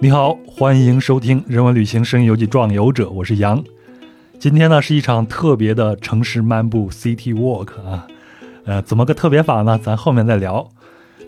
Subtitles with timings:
[0.00, 3.64] 你好，欢迎收听《人文旅行声音游记壮游者》，我是杨。
[4.38, 8.06] 今天呢是一场特别的城市漫步 （City Walk） 啊，
[8.64, 9.76] 呃，怎么个特别法呢？
[9.82, 10.70] 咱后面再聊。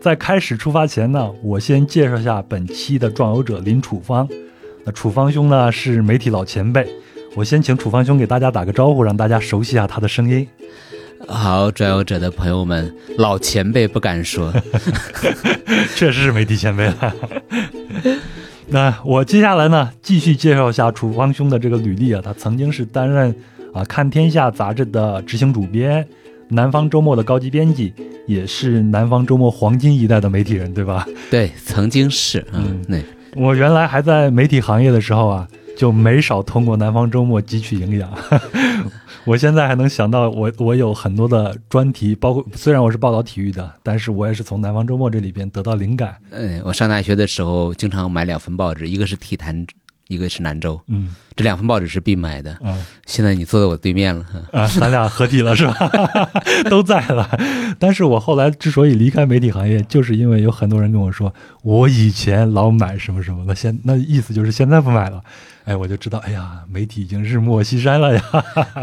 [0.00, 4.28] 在开始出发前呢，我先介绍一下本期的壮游者林楚芳。
[4.84, 6.88] 那楚芳兄呢是媒体老前辈，
[7.34, 10.46] 我先请楚芳兄给大家打个招呼，让大家熟悉一下他的声音。
[11.26, 14.52] 好，转游者的朋友们，老前辈不敢说，
[15.96, 17.16] 确实是媒体前辈了。
[18.70, 22.22] 那我接下来呢，继续介绍一下楚方兄的这个履历啊。
[22.24, 23.34] 他曾经是担任
[23.74, 26.04] 啊《看天下》杂志的执行主编，
[26.48, 27.92] 《南方周末》的高级编辑，
[28.26, 31.06] 也是《南方周末》黄金一代的媒体人，对吧？
[31.30, 33.02] 对，曾经是，嗯，对。
[33.36, 38.10] 我原来还在媒体行业的时候啊，就没少通过《南方周末》汲取营养。
[39.24, 46.16] 我现在还能想到，我我有很多的专题，包括虽然我是报道体育的，但是我也是从《南方周末》这里边得到灵感。
[46.30, 49.66] 嗯，我上大学的时候经常买两份报纸，一个是《体坛》，
[50.08, 50.74] 一个是《南周》。
[50.86, 52.56] 嗯，这两份报纸是必买的。
[52.62, 55.90] 嗯，现在你坐在我对面了，啊，咱俩合体了是吧？
[56.70, 57.28] 都在了。
[57.78, 61.32] 但是我后来之所以离开媒体行业，就是因为有很多人跟我说，
[61.62, 65.22] 我以前老买什么什么，的现那意思就是现在不买了。
[65.64, 68.22] 哎，我就知道，哎呀，媒体已经日暮西山了呀，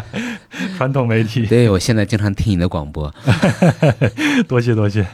[0.77, 1.45] 传统媒体。
[1.45, 3.13] 对，我现在经常听你的广播，
[4.47, 5.05] 多 谢多谢。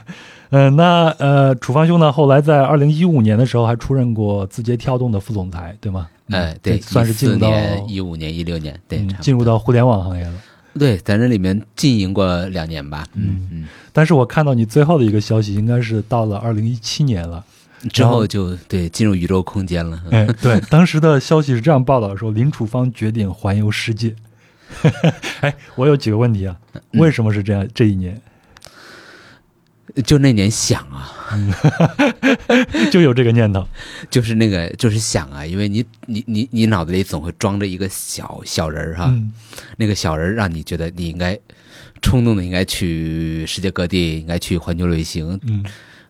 [0.50, 6.08] 嗯，那呃，楚方兄呢，后来在二零一五年的时候还出任过字节跳动的副总裁，对吗？
[6.30, 7.50] 哎，对，算是进入到
[7.88, 10.34] 一五年、一六年，对，进入到互联网行业了。
[10.78, 13.06] 对，在这里面经营过两年吧。
[13.14, 13.68] 嗯嗯。
[13.92, 17.44] 但是我看到你最后的一个消息，应该是到了二零一七年了。
[17.92, 20.02] 之后就对进入宇宙空间了。
[20.12, 24.16] 哎， 对，当时的消息是这样报道说，林楚芳决定环游世界。
[25.42, 26.56] 哎，我有几个问题啊，
[26.94, 27.68] 为什么是这样？
[27.76, 28.20] 这一年，
[30.06, 31.12] 就那年想啊，
[32.90, 33.68] 就有这个念头，
[34.10, 39.14] 就是那个就是想啊，因为你你你你脑子里总会装着一个小小人儿哈，
[39.78, 41.38] 那个小人让你觉得你应该
[42.02, 45.40] 冲动的应该去世界各地，应该去环球旅行。
[45.44, 45.64] 嗯。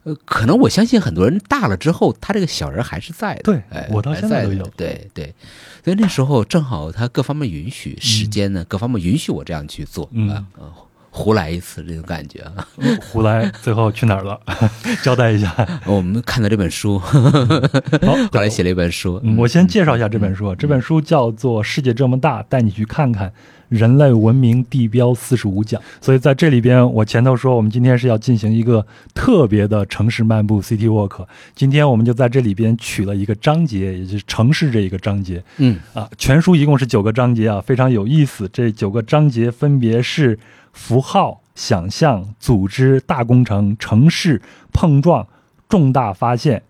[0.04, 3.42] 呃，可能我相信很多人大了之后，他这个小人还是在的。
[3.44, 4.66] 对，我到现在都有。
[4.76, 5.34] 对对，
[5.84, 10.44] 所以那时候正好他各方面允许，时间呢各方面允许我这样去做啊，
[11.16, 12.68] 胡来一次这种感觉啊。
[13.00, 14.40] 胡来，最后去哪儿了？
[15.04, 15.56] 交代一下。
[15.86, 17.14] 我们看到这本书，好，
[18.32, 19.22] 后来写了一本书。
[19.38, 23.30] 我先介绍一下这本书，这本书叫做《世界这么大，带你去看看》。
[23.70, 28.86] 人类文明地标四十五讲，所以在这里边，我前头说我们今天是要进行一个
[29.16, 31.26] 特别的城市漫步 （City Walk）。
[31.56, 35.44] 今天我们就在这里边取了一个章节，也就是城市这一个章节。
[35.58, 38.48] 嗯啊，全书一共是九个章节啊，非常有意思。
[38.54, 40.38] 这九个章节分别是
[40.74, 44.42] 符号、想象、组织、大工程、城市
[44.74, 45.26] 碰撞、
[45.70, 46.64] 重大发现、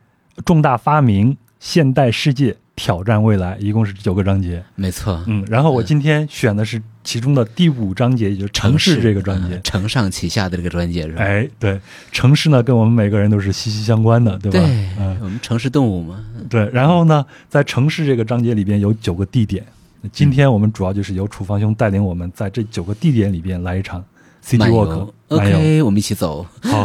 [0.46, 2.58] 重大发明、现代世界。
[2.76, 5.24] 挑战未来，一共是九个章节，没错。
[5.28, 11.22] 嗯，然后我今天选的是其中的第五章节，也就是城市这个章节， 承上启下的这个章节是吧？
[11.22, 11.80] 哎，对，
[12.12, 14.58] 城市呢跟我们每个人都是息息相关的，对吧？
[14.58, 14.90] 对，
[15.22, 16.26] 我们城市动物嘛。
[16.50, 19.64] 对，然后呢，在城市这个章节里边有九个地点，
[20.12, 24.04] 今天我们主要就是由楚方兄带领我们在这九个地点里边来一场。
[24.44, 26.46] City Walk，OK，我们一起走。
[26.64, 26.84] 好，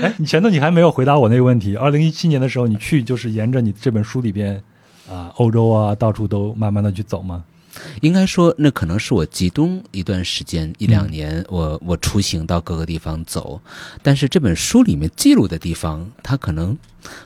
[0.00, 1.76] 哎，你前头你还没有回答我那个问题。
[1.76, 4.62] 二零一七年的时候，你去就是沿着你这本书里边
[5.06, 7.44] 啊，欧洲啊，到处都慢慢的去走吗？
[8.00, 13.60] 应该说，那可能是我集中一段时间一两年，我我出行到各个地方走。
[14.02, 16.76] 但是这本书里面记录的地方，它可能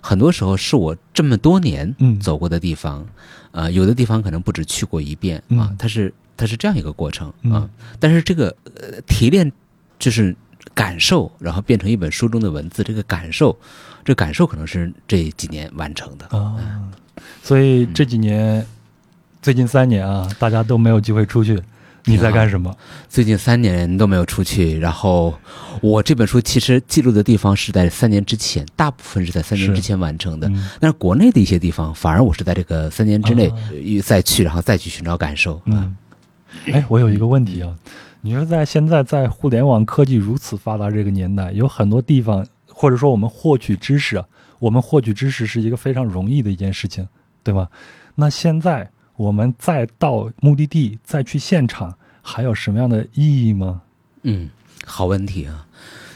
[0.01, 3.07] 很多时候是我这么多年走过的地方。
[3.53, 6.13] 啊，有的地方可能不止去过一遍啊，它是。
[6.37, 9.53] 它是这样一个过程啊，但是这个呃提炼
[10.01, 10.35] 就是
[10.75, 13.57] 感受，然后变成一本书中的文字，这个感受，
[14.05, 16.57] 这感受可能是这几年完成的啊。
[17.41, 18.67] 所以这几年，
[19.45, 21.61] 最近三年啊，大家都没有机会出去，
[22.07, 22.75] 你在干什么？
[23.11, 25.39] 最近三年都没有出去，然后
[25.83, 30.51] 我这本书其实记录的地方是在三年之前，大部分是在三年之前完成的。
[30.81, 33.53] 但是国内的一些地方，反而我是在这个三年之内
[34.03, 35.95] 再去，然后再去寻找感受嗯。
[36.73, 37.77] 哎，我有一个问题啊，
[38.23, 44.25] 你说在现在在互联网科技如此发达这个年代，有很多地方，或者说我们获取知识，
[44.59, 47.07] 我们获取知识是一个非常容易的一件事情，
[47.43, 47.69] 对吗？
[48.15, 53.83] 那现在我们再到目的地再去现场，还有什么样的意义吗？
[54.23, 54.51] 嗯，
[54.85, 55.67] 好问题啊。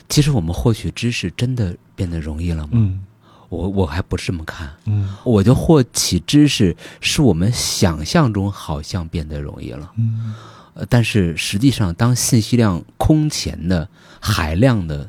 [0.08, 2.70] 其实我们获取知识真的变得容易了吗？
[2.72, 3.04] 嗯。
[3.50, 10.34] 我我还不是这么看，嗯，我就获取知识是我们想象中好像变得容易了，嗯，
[10.74, 13.88] 呃，但是实际上，当信息量空前的、
[14.20, 15.08] 海量的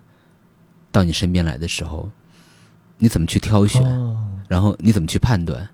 [0.90, 2.10] 到你身边来的时候，
[2.98, 3.84] 你怎么去挑选？
[4.48, 5.70] 然后你怎么去判断？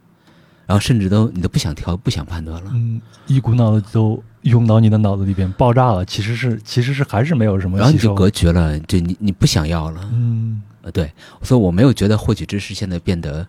[0.65, 2.71] 然后甚至都你都不想挑，不想判断了。
[2.73, 6.03] 嗯，一股脑的都涌到你的脑子里边爆炸了。
[6.05, 7.77] 其实是其实是还是没有什么。
[7.77, 10.09] 然后你就隔绝了，就你你不想要了。
[10.11, 13.47] 嗯呃，对，所以我没有觉得获取知识现在变得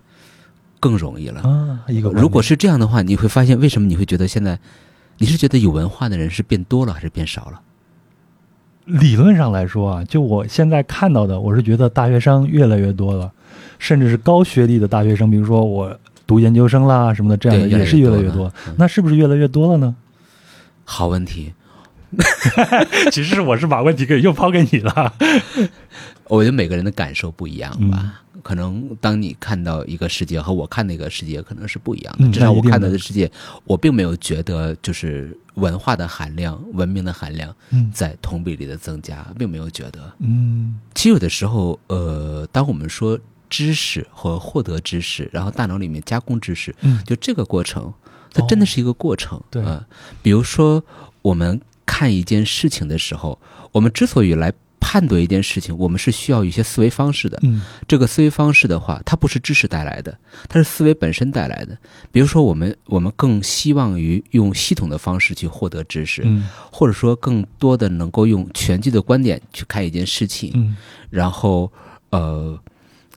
[0.81, 1.43] 更容易了。
[1.43, 4.59] 啊，一个如果是这样的话，你会发现为什么你会觉得现在，
[5.19, 7.61] 你是觉得有文化的人是变多了还是变少了？
[8.87, 13.31] 理论上来说啊，就我现在看到的，我是觉得大学生越来越多了，
[13.79, 19.95] 甚至是高学历的大学生，比如说我读研究生啦什么的，这样的也是越来越多那是不是越来越多了呢？
[20.85, 21.53] 好问题，
[23.11, 25.13] 其实我是把问题给又抛给你了。
[26.29, 28.23] 我觉得每个人的感受不一样嗯吧。
[28.43, 32.27] 可能当你看到一个世界和我看那个世界可能是不一样的。
[32.27, 33.31] 嗯至少我看到的的世界，
[33.65, 40.13] 我并没有觉得就是文化的含量、文明的含量嗯在同比例的增加，并没有觉得。
[40.21, 43.19] 嗯其实有的时候，呃，当我们说
[43.49, 47.93] 知识和获得知识，然后大脑里面加工知识，嗯就这个过程，
[48.33, 49.43] 它真的是一个过程。
[49.51, 49.85] 对呃，
[50.23, 50.83] 比如说
[51.23, 53.39] 我们看一件事情的时候，
[53.73, 57.39] 我们之所以来判断一件事情，我们是需要一些思维方式的。
[57.43, 60.17] 嗯这个思维方式的话，它不是知识带来的，
[60.49, 61.77] 它是思维本身带来的。
[62.13, 70.53] 比如说，我们我们更希望于用系统的方式去获得知识，嗯或者说更多的能够用全局的观点去看一件事情。
[70.55, 70.77] 嗯
[71.11, 71.73] 然后
[72.11, 72.59] 呃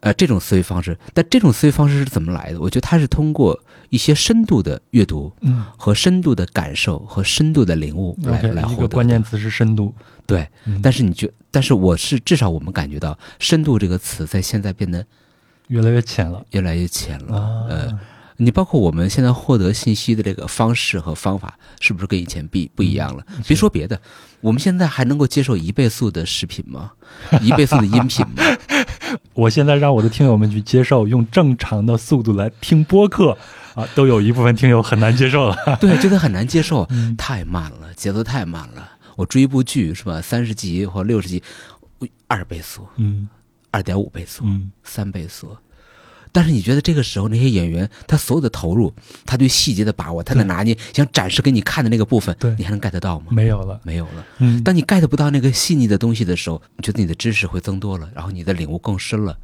[0.01, 2.60] 呃这种思维方式，但这种思维方式是怎么来的？
[2.60, 3.60] 我觉得它是通过
[3.90, 8.96] 一些深度的阅读嗯和深度的感受和深度的领悟来来获得的。
[8.96, 9.94] 关键词是深度。
[10.25, 15.04] 对，嗯但是你觉，但是我是至少我们感觉到“深度”这个词在现在变得
[15.68, 17.38] 越来越浅了越来越浅了。
[17.38, 17.66] 啊。
[17.68, 18.00] 呃，
[18.41, 23.25] 你包括我们现在获得信息的这个方式和方法，是不是跟以前不不一样了？
[23.45, 24.00] 别说别的，
[24.39, 26.91] 我们现在还能够接受一倍速的视频吗？
[27.41, 28.44] 一倍速的音频吗？
[29.33, 33.38] 我现在让我的听友们去接受用正常的速度来听播客
[33.75, 35.57] 啊，都有一部分听友很难接受了。
[35.81, 38.89] 对，觉得很难接受，嗯太慢了，节奏太慢了。
[39.18, 41.44] 我追一部剧是吧，三十集或六十集，
[42.27, 43.27] 二倍速、嗯
[43.71, 45.56] 二点五倍速、嗯三倍速。
[46.31, 48.94] 但是你觉得这个时候那些演员他所有的投入，
[49.26, 53.28] 他对细节的把握，他的拿捏，想展示给你看的那个部分对，你还能 get 到吗？
[53.30, 53.80] 没有了。
[53.84, 54.26] 没有了。
[54.38, 59.38] 嗯，当你 get 不到那个细腻的东西的时候，你觉得你的知识会增多了，然后你的领悟更深了。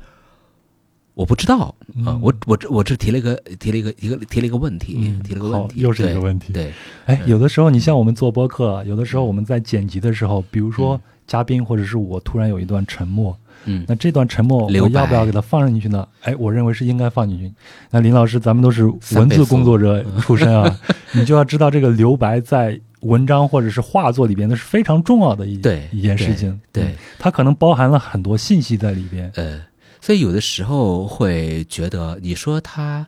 [1.14, 1.58] 我不知道。
[1.60, 2.20] 啊、嗯。
[2.22, 6.52] 我我这我这提了一个提了一个一个提了一个问题，嗯提了个问题，又是一个问题。
[6.54, 6.74] 对，
[7.06, 16.08] 哎，有的时候你像我们做播客，有的时候我们在剪辑的时候，比如说嘉宾或者是我突然有一段沉默，嗯，那这段沉默我要不要给它放进去呢？
[16.22, 17.52] 哎，我认为是应该放进去。
[17.92, 18.86] 那林老师，咱们都是
[19.16, 20.80] 文字工作者 出身啊，
[21.14, 26.60] 你就要知道这个留白在文章或者是画作里边那是非常重要的一对一件事情。
[26.72, 29.32] 对嗯，它可能包含了很多信息在里边。
[29.36, 29.62] 呃，
[30.02, 33.06] 所以有的时候会觉得，你说它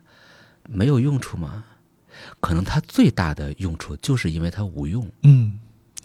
[0.68, 1.64] 没有用处吗？
[2.40, 5.04] 可能它最大的用处就是因为它无用。
[5.22, 5.58] 嗯，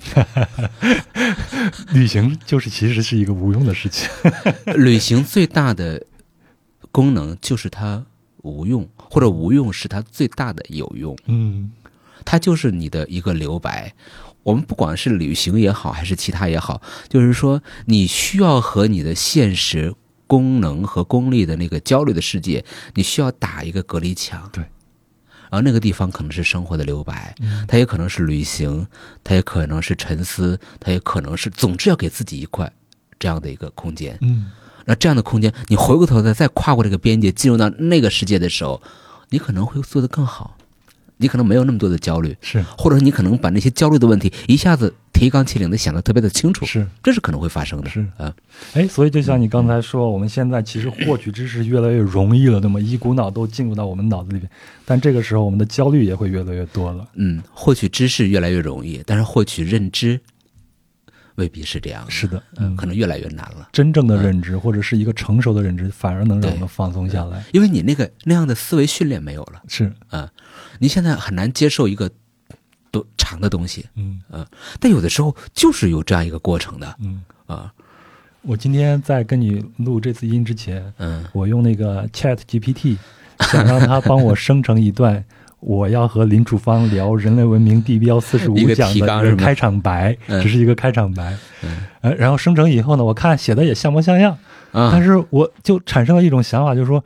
[1.94, 4.10] 旅行就是其实是一个无用的事情。
[4.76, 6.06] 旅行最大的
[6.92, 8.06] 功能就是它
[8.38, 11.18] 无用，或者无用是它最大的有用。
[11.28, 11.72] 嗯
[12.26, 13.94] 它就是你的一个留白。
[14.44, 19.94] 我们不管是旅行也好，还是其他也好，就是说你需要和你的现实
[20.28, 22.64] 功能和功利的那个焦虑的世界，
[22.96, 24.50] 你需要打一个隔离墙。
[24.52, 24.64] 对。
[25.54, 28.88] 然后那个地方可能是生活的留白，嗯它也可能是旅行，
[29.24, 32.74] 它也可能是沉思，它也可能是，总之要给自己一块
[33.20, 34.18] 这样的一个空间。
[34.22, 34.50] 嗯
[34.86, 38.82] 那这样的空间，你回过头来再跨过这个边界，进入到那个世界的时候，
[39.30, 40.58] 你可能会做得更好，
[41.18, 46.86] 你可能没有那么多的焦虑，是或者你可能把那些焦虑的问题一下子提纲挈领的想得特别的清楚，是。
[47.02, 47.90] 这是可能会发生的。
[47.90, 48.34] 是啊，
[48.74, 52.82] 哎，所以就像你刚才说，我们现在其实获取知识越来越容易了，那么？
[52.82, 54.50] 一股脑都进入到我们脑子里边，
[54.86, 57.08] 但这个时候我们的焦虑也会越来越多了。
[57.16, 60.20] 嗯，获取知识越来越容易，但是获取认知
[61.36, 63.70] 未必是这样的，是的，嗯，可能越来越难了。
[63.72, 67.42] 真正的认知或者是一个成熟的认知，反而能让我们放松下来。
[67.54, 70.30] 因为你那个那样的思维训练没有了是，啊，
[70.80, 72.10] 你现在很难接受一个
[72.92, 74.22] 多长的东西，嗯。
[74.80, 77.24] 但有的时候就是有这样一个过程的嗯。
[77.46, 77.72] 啊，
[78.42, 81.24] 我今天在跟你录这次音之前，嗯。
[81.34, 82.98] 我用那个 Chat GPT，
[83.40, 85.24] 想让它帮我生成一段
[85.60, 90.42] 我要和林楚芳聊人类文明地标四十五个讲的开场白，嗯。
[90.42, 91.38] 只是一个开场白。
[91.64, 91.86] 嗯。
[92.02, 94.38] 呃，然后生成以后呢，我看写的也像模像样，
[94.74, 97.04] 啊，但是我就产生了一种想法，就是说，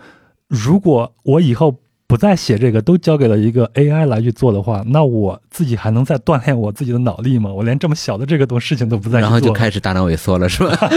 [0.47, 7.51] 如果我以后不再写这个，都交给了一个 AI 来去做的话，那我自己还能再锻炼我自己的脑力吗？
[7.51, 10.73] 我连这么小的这个东事情都不再去然后就开始大脑萎缩了，是吧？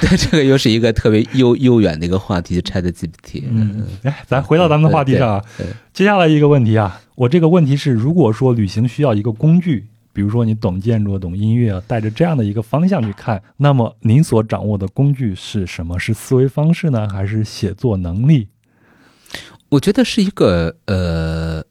[0.00, 3.44] 对，这个又是一个特别悠悠远的一个话题，Chat GPT。
[3.48, 5.44] 嗯，哎，咱回到咱们的话题上啊，
[5.92, 15.98] 接下来一个问题啊，我这个问题是，如果说旅行需要一个工具，比如说你懂建筑、懂音乐，带着这样的一个方向去看，那么您所掌握的工具是什么？
[15.98, 18.48] 是思维方式呢，还是写作能力？
[19.70, 21.64] 我觉得是一个呃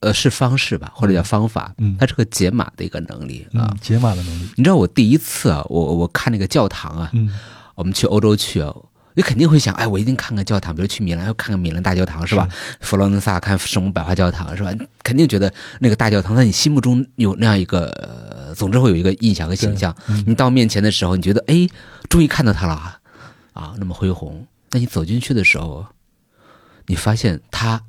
[0.00, 3.70] 呃是方式吧，或者叫方法，嗯它是个解码的一个能力啊。
[3.70, 4.48] 嗯，解码的能力。
[4.56, 7.30] 你知道我第一次啊，我我看那个教堂啊，嗯
[7.74, 8.70] 我们去欧洲去啊，
[9.14, 12.48] 你肯定会想，哎，我一定看看教堂，比如去米兰要看看米兰大教堂是吧？
[12.80, 14.72] 佛罗伦萨看圣母百花教堂是吧？
[15.02, 19.94] 肯定觉得那个大教堂在你心目中有那样一个，呃、总之会有一个印象和形象。
[20.08, 21.68] 嗯你到面前的时候，你觉得，哎，
[22.08, 23.00] 终于看到它了啊，
[23.52, 24.46] 啊，那么恢宏。
[24.70, 25.84] 那你走进去的时候，
[26.86, 27.82] 你发现它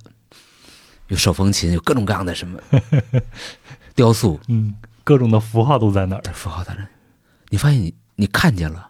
[1.08, 2.60] 有手风琴，有各种各样的什么
[3.96, 6.22] 雕塑，嗯，各种的符号都在那儿。
[6.34, 6.90] 符号在那儿，
[7.50, 8.90] 你发现你你看见了，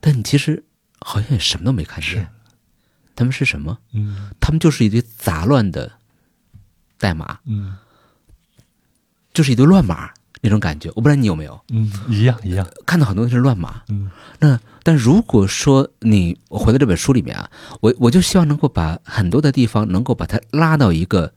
[0.00, 0.62] 但你其实
[1.00, 2.28] 好像也什么都没看见。
[3.14, 3.76] 他们是什么？
[3.94, 5.90] 嗯他们就是一堆杂乱的
[6.98, 7.76] 代码，嗯
[9.34, 10.88] 就是一堆乱码那种感觉。
[10.94, 12.64] 我不知道你有没有嗯，一样一样。
[12.86, 13.82] 看到很多都是乱码。
[13.88, 17.50] 嗯那但如果说你我回到这本书里面啊，
[17.80, 21.32] 我我就希望能够把很多的地方能够把它拉到一个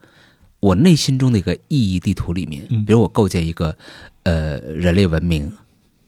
[0.59, 2.65] 我内心中的一个意义地图里面。
[2.69, 3.75] 嗯比如我构建一个
[4.23, 5.51] 呃人类文明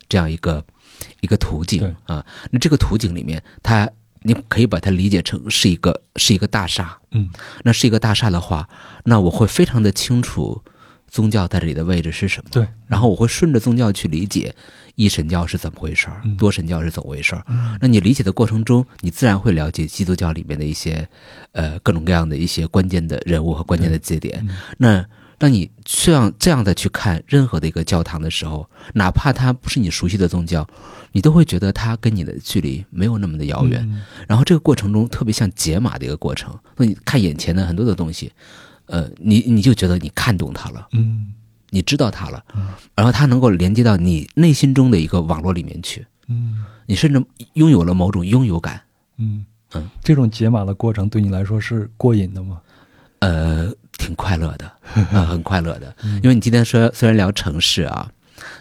[0.07, 0.63] 这样一个
[1.21, 3.89] 一个图景啊，那这个图景里面，它
[4.21, 6.97] 你可以把它理解成是一个是一个大厦。
[7.11, 7.29] 嗯
[7.63, 8.67] 那是一个大厦的话，
[9.05, 10.61] 那我会非常的清楚
[11.07, 12.49] 宗教在这里的位置是什么。
[12.51, 14.55] 对，然后我会顺着宗教去理解
[14.95, 17.43] 一神教是怎么回事儿嗯，多神教是怎么回事儿。
[17.47, 21.07] 嗯那你理解的过程中，你自然会了解基督教里面的一些
[21.51, 24.43] 呃各种各样的一些关键的人物和关键的节点。
[24.49, 25.05] 嗯那
[25.43, 30.65] 当你这样这样的去看任何的一个教堂的时候，哪怕它不是你熟悉的宗教，
[31.11, 33.81] 你都会觉得它跟你的距离没有那么的遥远。
[33.91, 36.57] 嗯然后这个过程中特别像解码的一个过程。
[36.77, 38.31] 那你看眼前的很多的东西，
[38.85, 41.33] 呃，你你就觉得你看懂它了，嗯
[41.71, 47.21] 你知道它了嗯，然后它能够连接到你内心中的一个网络里面去，嗯你甚至
[47.55, 48.81] 拥有了某种拥有感。
[49.17, 52.61] 嗯嗯，这种解码的过程对你来说是过瘾的吗？
[53.19, 54.71] 呃，挺快乐的，
[55.13, 55.95] 呃、 很快乐的。
[56.03, 58.09] 嗯因为你今天说虽然聊城市啊，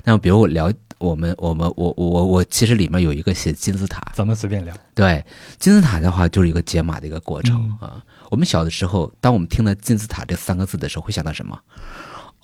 [0.05, 4.75] 那比如我聊我们我们我我我我其实里面有一个写金字塔，咱们随便聊。
[4.95, 5.25] 对
[5.59, 8.05] 金字塔的话就是一个解码的一个过程、嗯啊。
[8.31, 11.59] 我们小的时候，当我们听到金字塔这三个字的时候，会想到什么？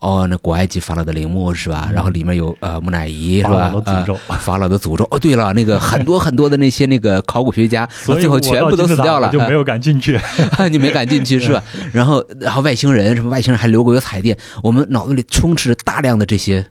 [0.01, 1.91] 哦，那古埃及法老的陵墓是吧？
[1.93, 3.69] 然后里面有呃木乃伊是法吧？
[3.73, 5.07] 老的诅咒呃 法老的诅咒。
[5.11, 10.19] 哦，对了，那个很多很多的那些那个考古学家， 最后全部都死掉了，就没有敢进去。
[10.71, 11.63] 你没敢进去是吧？
[11.93, 16.65] 然后，然后外星人什么外星人还留过有彩电，我们脑子里充斥着大量的这些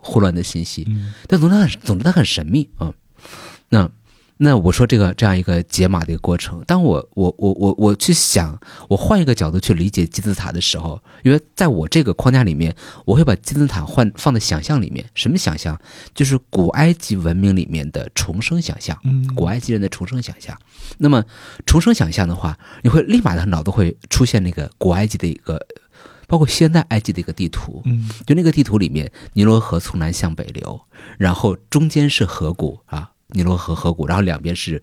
[0.00, 0.84] 混乱的信息。
[0.88, 2.90] 嗯但总之很，总之它很神秘啊、
[3.68, 3.88] 那
[4.38, 12.74] 那我说这个这样一个解码的一个过程，当我我我我我去想，我换一个角度去理解金字塔的时候，因为在我这个框架里面，
[13.06, 15.06] 我会把金字塔换放在想象里面。
[15.14, 15.80] 什么想象？
[16.14, 18.98] 就是古埃及文明里面的重生想象。
[19.04, 20.56] 嗯古埃及人的重生想象。
[20.98, 21.24] 那么
[21.64, 25.58] 重生想象的话，你会立马的脑子会出现那个古埃及的一个，
[26.26, 27.80] 包括现代埃及的一个地图。
[27.86, 30.78] 嗯就那个地图里面，尼罗河从南向北流，
[31.18, 34.82] 然后中间是河谷啊，尼罗河河谷，然后两边是。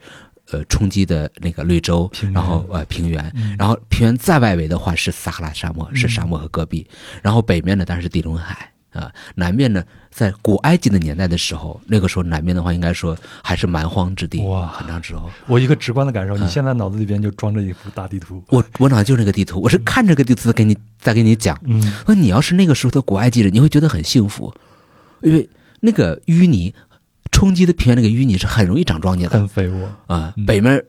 [0.52, 3.56] 呃，冲击的那个绿洲然后呃平原，嗯。
[3.58, 6.86] 然后平原再外围的话是撒哈拉沙漠，是沙漠和戈壁，
[7.22, 9.82] 然后北面呢当然是地中海啊，南面呢
[10.12, 14.68] 在古埃及的年代的时候，那个时候南面的话应该说还是蛮荒之地，哇。
[14.68, 16.44] 很长之后，我一个直观的感受，嗯。
[16.44, 18.44] 你现在脑子里边就装着一幅大地图。
[18.50, 21.58] 我我脑子就是那个地图，我是看这个地图给你再给你讲。
[21.64, 21.82] 嗯。
[22.06, 24.54] 那你要是那个时候的古埃及人，你会觉得很幸福，
[25.22, 26.74] 因为那个淤泥
[27.34, 29.86] 冲击的平原，那个淤泥是很容易长庄稼的很肥沃。
[30.08, 30.82] 啊、嗯北面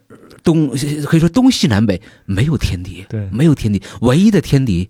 [0.44, 0.68] 东
[1.06, 4.88] 可以说东西南北没有天敌，对没有天敌，唯一的天敌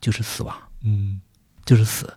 [0.00, 1.20] 就是死亡，嗯
[1.66, 2.10] 就是死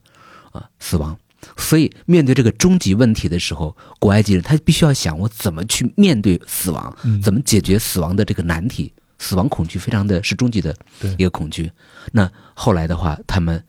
[0.51, 1.17] 啊，死亡。
[1.55, 8.93] 所以面对这个终极问题的时候，古埃及人他必须要想我怎么去面对死亡，嗯，怎么解决死亡的这个难题？
[9.19, 10.75] 死亡恐惧非常的是终极的
[11.17, 11.71] 一个恐惧。
[12.11, 13.63] 那后来的话，他们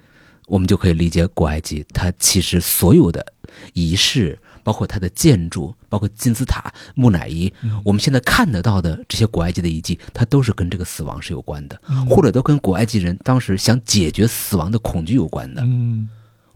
[0.47, 3.25] 我们就可以理解古埃及，它其实所有的
[3.73, 4.39] 仪式，
[4.69, 7.81] 包括它的建筑，包括金字塔、木乃伊，嗯。
[7.83, 12.05] 我们现在看得到的这些古埃及的遗迹，它都是跟这个死亡是有关的，嗯。
[12.07, 15.63] 或者都跟古埃及人当时想解决死亡的恐惧有关的。
[15.65, 16.07] 嗯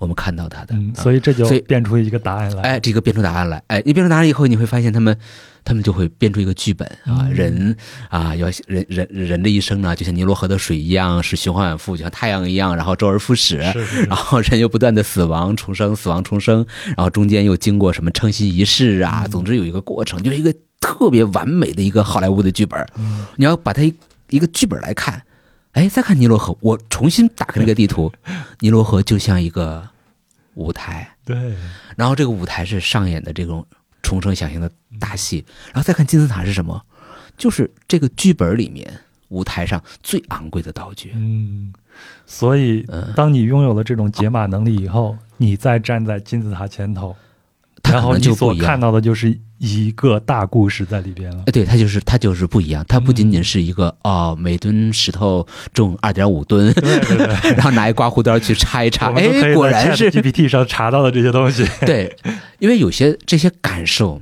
[0.02, 0.74] 我们看到他的。
[0.94, 2.62] 所以这就所以变出一个答案来。
[2.62, 5.16] 哎，这个变出答案来，哎，你变出答案以后，你会发现他们，
[5.64, 7.76] 他们就会编出一个剧本啊，嗯人
[8.08, 16.66] 啊，要人人人的一生呢，就像尼罗河的水一样，是循环往复，就像太阳一样，然后周而复始，是是是然后人又不断的死亡重生，死亡重生，
[16.96, 22.84] 然后中间又经过什么称心仪式啊，总之有一个过程，就是一个特别完美的一个好莱坞的剧本。
[22.98, 23.94] 嗯你要把它一
[24.30, 25.22] 一个剧本来看，
[25.72, 28.10] 哎，再看尼罗河，我重新打开那个地图，
[28.60, 29.86] 尼罗河就像一个
[30.54, 31.08] 舞台。
[31.24, 31.54] 对，
[31.96, 33.66] 然后这个舞台是上演的这种
[34.02, 36.84] 重生想象的大戏，然后再看金字塔是什么，
[37.36, 38.92] 就是这个剧本里面
[39.28, 41.12] 舞台上最昂贵的道具。
[41.14, 41.72] 嗯，
[42.26, 47.16] 所以嗯当你拥有了这种解码能力以后，你再站在金字塔前头，
[47.84, 48.78] 然后你所看。
[48.78, 51.52] 到的就是一个大故事在里边了哎，。
[51.52, 61.64] 对，它就是它就是不一样，它不仅仅是一个、哦，每吨石头重二点五吨，对对对， 然后拿一刮胡刀去插一插，我们都可哎，果然是 GPT 上查到的这些东西。
[61.86, 62.12] 对，
[62.58, 64.20] 因为有些这些感受，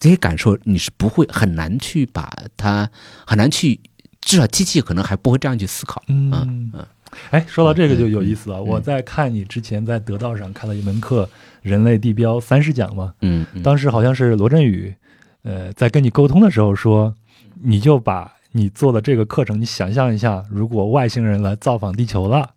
[0.00, 2.90] 这些感受你是不会很难去把它
[3.24, 3.78] 很难去，
[4.20, 6.02] 至少机器可能还不会这样去思考。
[6.08, 6.28] 嗯
[6.74, 6.84] 嗯
[7.30, 8.58] 哎，说到这个就有意思了。
[8.58, 11.24] 嗯我在看你之前在得道上看到一门课
[11.62, 14.94] 《人类地标三十讲》嘛，嗯，嗯当时好像是罗振宇，
[15.42, 17.14] 呃，在跟你沟通的时候说，
[17.62, 22.50] 你就把你做的这个课程，你想象一下，如果外星人来造访地球了，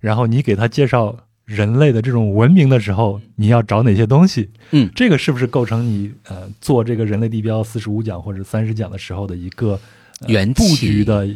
[0.00, 4.50] 然后你给他介绍人类的这种文明的时候，你要找哪些东西？
[4.72, 9.80] 嗯这个是不是构成你呃做这个人类地标四十五讲或者三十讲的时候的一个、
[10.54, 11.26] 布局的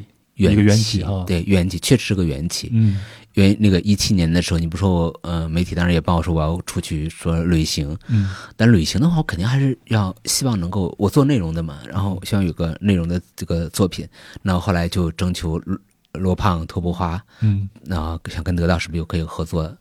[0.50, 2.70] 一缘个缘起起哈？，对，缘起确实是个缘起。
[2.72, 2.98] 嗯
[3.34, 14.06] 因为那个一七年的时候，你不说我呃，媒体当时也帮我说我要出去说旅行，嗯但旅行的话，我肯定还是要希望能够我做内容的嘛，然后希望有个内容的这个作品。
[14.42, 15.80] 那后来就征求罗
[16.12, 19.74] 罗胖、托布花，嗯那想跟得到是不是有可以合作？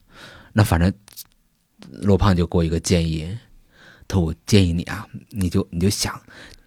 [0.53, 0.89] 那反正
[2.01, 3.27] 罗胖就给我一个建议，
[4.07, 6.17] 他说我建议你啊，你就你就想，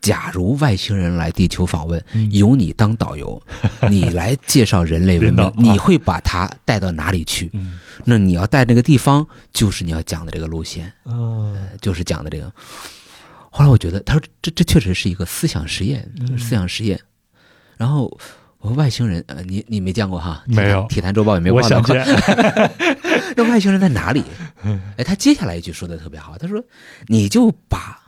[0.05, 3.43] 假如外星人来地球访问，嗯由你当导游，
[3.89, 7.51] 你来介绍人类文明，你会把他带到哪里去？
[7.55, 12.53] 嗯那你要带那个地方，就是你要讲的这个路线，哦就是讲的这个。
[13.51, 17.01] 后来我觉得，他说这这确实是一个思想实验，嗯思想实验。
[17.79, 18.05] 然后
[18.59, 20.43] 我说外星人，呃，你你没见过哈？
[20.47, 21.95] 没有体坛周报也没我报道过。
[21.95, 22.71] 想见，
[23.37, 24.23] 那外星人在哪里？
[24.99, 26.63] 哎，他接下来一句说的特别好，他说
[27.09, 27.99] ：“你就把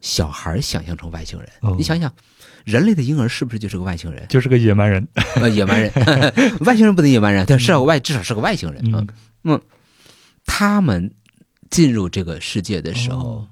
[0.00, 2.12] 小孩想象成外星人，哦你想想，
[2.64, 4.26] 人类的婴儿是不是就是个外星人？
[4.28, 5.06] 就是个野蛮人。
[5.36, 5.92] 呃，野蛮人，
[6.64, 8.98] 外星人不能野蛮人，但是个外至少是个外星人啊
[9.44, 9.54] 嗯。
[9.54, 9.60] 嗯，
[10.46, 11.12] 他们
[11.70, 13.48] 进入这个世界的时候哦，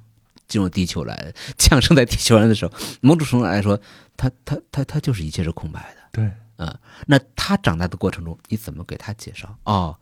[0.47, 3.79] 进入地球来降生在地球上的时候， 某种程度来说，
[4.17, 6.09] 他他他他就是一切是空白的。
[6.13, 6.75] 对，嗯
[7.07, 9.55] 那他长大的过程中，你怎么给他介绍？
[9.65, 9.97] 哦，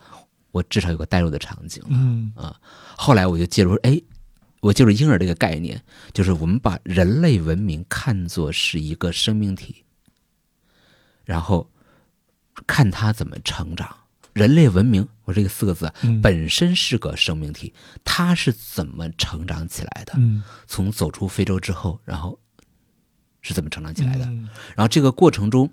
[0.53, 1.89] 我至少有个代入的场景了。
[1.91, 2.57] 嗯啊，
[2.97, 4.01] 后来我就介入，哎，
[4.67, 5.81] 我就是婴儿这个概念，
[6.13, 9.85] 就是我们把人类文明看作是一个生命体，
[11.25, 11.71] 然后
[12.67, 13.97] 看它怎么成长。
[14.33, 17.73] 人类文明，我这个四个字本身是个生命体，
[18.05, 20.15] 它是怎么成长起来的？
[20.17, 22.39] 嗯从走出非洲之后，然后
[23.43, 24.25] 是怎么成长起来的？
[24.27, 25.71] 嗯然后这个过程中，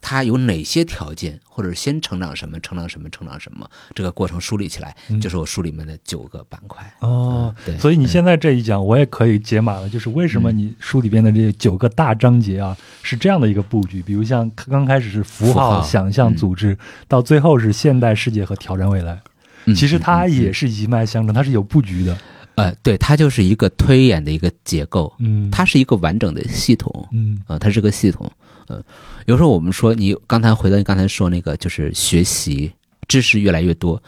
[0.00, 6.84] 它有哪些条件，或者是先成长什么，成长什么，成长什么，这个过程梳理起来，嗯就是我书里面的九个板块。
[7.00, 14.02] 哦，对所以你现在这一讲，我也可以解码了，就是为什么你书里边的这九个大章节啊，是这样的一个布局。
[14.02, 19.20] 比如像刚开始是符符号、想象、嗯组织，到最后是现代世界和挑战未来。
[19.64, 22.16] 嗯其实它也是一脉相承，它是有布局的。
[22.54, 27.08] 呃，对，它就是一个推演的一个结构，嗯，它是一个完整的系统。
[27.12, 28.30] 嗯啊、它是个系统。
[28.68, 28.82] 呃，
[29.26, 32.70] 有时候我们说，你刚才回到你刚才说那个，就是学习
[33.06, 34.02] 知识越来越多。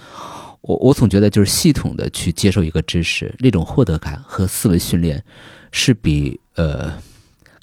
[0.62, 5.25] 我我总觉得，就是系统的去接受一个知识，那种获得感和思维训练，
[5.73, 6.92] 是比呃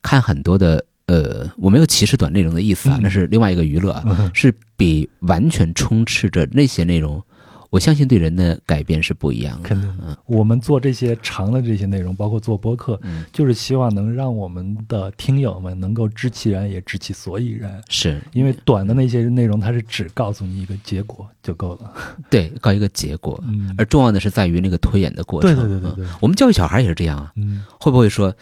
[0.02, 7.24] 看很多的呃，我没有歧视短内容的意思啊，嗯那是另外一个娱乐啊，嗯是比完全充斥着那些内容，
[7.70, 9.68] 我相信对人的改变是不一样的。
[9.68, 10.18] 肯定。
[10.26, 17.82] 我们做这些长的这些内容，包括做播客，嗯，就是希望能让我们的听友们能够知其然，也知其所以然。
[17.90, 21.94] 是因为短的那些内容，它是只告诉你一个结果就够了。
[22.30, 23.42] 对，告一个结果。
[23.48, 25.54] 嗯而重要的是在于那个推演的过程。
[25.54, 28.34] 对对对对对嗯我们教育小孩也是这样啊，嗯会不会说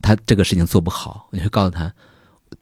[0.00, 1.92] 他这个事情做不好，你会告诉他，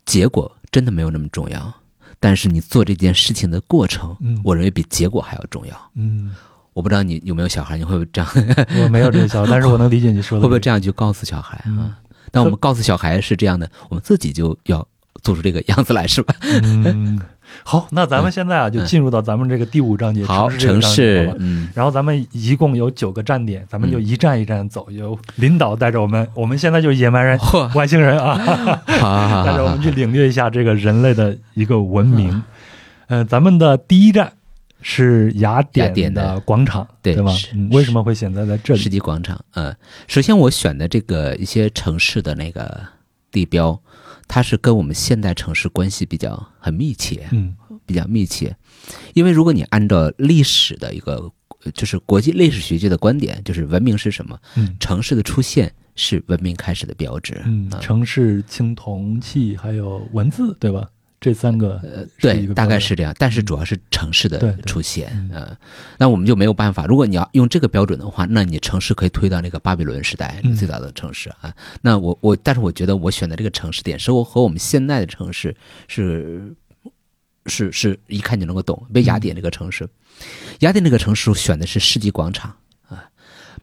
[0.05, 1.73] 结果真的没有那么重要，
[2.21, 5.91] 但是你做这件事情的过程，嗯我认为比结果还要重要。
[5.95, 6.35] 嗯，
[6.73, 8.31] 我不知道你有没有小孩，你会不会这样？
[8.85, 10.43] 我没有这个小孩， 但是我能理解你说的。
[10.43, 11.99] 会不会这样去告诉小孩嗯啊？
[12.33, 14.87] 那我们告诉小孩是这样的，我们自己就要
[15.23, 16.35] 做出这个样子来，是吧？
[16.43, 17.19] 嗯，
[17.63, 28.37] 好，那咱们现在啊，就进入到咱们这个第五章节，好，城市这个城章节，嗯，然后咱们一共有九个站点，咱们就嗯一站一站走，由领导带着我们，我们现在就是野蛮人、嚯， 外星人啊，
[29.45, 32.43] 带着我们去领略一下这个人类的一个文明。
[33.09, 34.33] 嗯、咱们的第一站
[34.83, 36.35] 是雅雅典典的。
[36.35, 37.33] 的广场，吧对吧？
[37.55, 38.81] 嗯，为什么会选择在这里？
[38.81, 38.89] 世？
[38.89, 39.75] 纪广场，嗯，
[40.09, 42.81] 首先我选的这个一些城市的那个
[43.31, 43.79] 地标，
[44.29, 48.55] 它是跟我们现代城市关系比较很密切，嗯比较密切。
[49.15, 51.31] 因为如果你按照历史的一个，
[51.65, 54.39] 呃就是国际历史学界的观点，就是文明是什么？
[54.57, 57.41] 嗯城市的出现是文明开始的标志。
[57.45, 60.89] 嗯，啊城市、青铜器还有文字，对吧？
[61.19, 65.57] 这三个呃，对，大概是这样，但是主要是城市的出现，嗯嗯，
[65.99, 66.85] 那我们就没有办法。
[66.87, 71.53] 如果你要用这个标准的话，那你城市可以推到那个巴比伦时代嗯最早的城市啊。
[71.81, 75.57] 那我我，但是我觉得我选的这个城市点是我和我们现在的城市
[75.89, 76.55] 是
[77.47, 78.87] 是是一看就能够懂。
[78.93, 79.89] 比如雅典这个城市，
[80.61, 82.57] 雅典这个城市选的是世纪广场啊，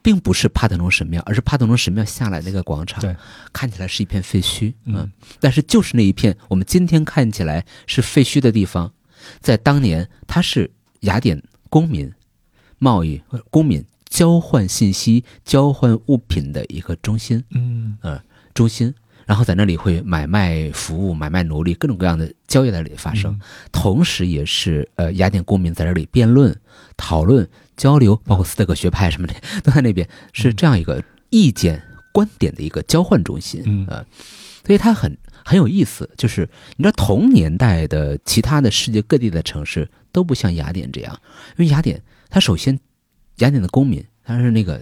[0.04, 3.00] 并不是帕特农神庙，而是帕特农神庙下来那个广场。
[3.00, 3.16] 对，
[3.54, 8.92] 看起来是一片废墟，嗯嗯，但是就是那一片我们今天看起来是废墟的地方，
[9.40, 12.12] 在当年它是雅典公民
[12.78, 17.96] 贸易、呃公民交换信息、交换物品的一个中心，嗯
[18.52, 18.94] 中心。
[19.26, 23.32] 然后在那里会买卖服务、买卖奴隶，各种各样的交易在那里发生。
[23.32, 23.40] 嗯
[23.72, 26.54] 同时，也是呃雅典公民在这里辩论、
[26.98, 31.82] 讨论、交流，包括斯德哥学派什么的都在那边，是这样一个意见、
[32.12, 33.62] 观点的一个交换中心。
[33.66, 34.04] 嗯呃，
[34.64, 36.08] 所以它很很有意思。
[36.16, 41.20] 就是你知道，同年代的其他的世界各地的城市都不像雅典这样，
[41.56, 42.78] 因为雅典它首先
[43.38, 44.80] 雅典的公民它是那个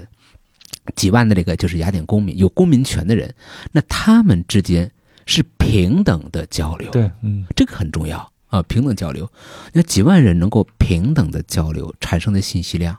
[0.96, 3.34] 几万的这个就是雅典公民有公民权的人，
[3.72, 4.90] 那他们之间
[5.26, 6.90] 是平等的交流。
[6.90, 9.30] 对，嗯这个很重要啊，平等交流。
[9.72, 12.96] 那几万人能够平等的交流，产生的信息量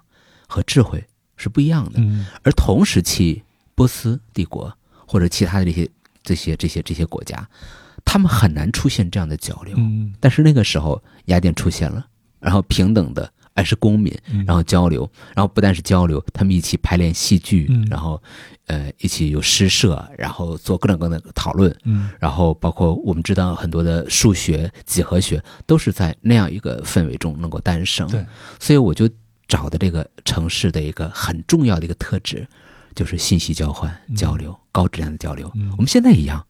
[0.48, 1.06] 和智慧
[1.38, 2.00] 是不一样的。
[2.00, 3.44] 嗯而同时期
[3.76, 4.76] 波斯帝国
[5.08, 5.90] 或者其他的这些
[6.24, 7.48] 这些这些这些国家，
[8.04, 9.76] 他们很难出现这样的交流。
[9.78, 12.08] 嗯但是那个时候雅典出现了，
[12.40, 13.33] 然后平等的。
[13.54, 17.86] 而是公民，嗯，然后交流，然后不但是交流，他们一起排练戏剧，嗯。
[17.90, 18.22] 然后，
[18.66, 22.10] 呃，一起有诗社，然后做各种各样的讨论，嗯。
[22.20, 28.08] 然后包括我们知道很多的数学、几何学都是在那样一个氛围中能够诞生。
[28.10, 28.26] 对，
[28.60, 29.08] 所以我就
[29.48, 32.48] 找的这个城市的一个很重要的一个特质，
[32.96, 34.16] 就是信息交换、嗯。
[34.16, 35.52] 交流、高质量的交流。
[35.56, 35.70] 嗯。
[35.74, 36.44] 我们现在一样，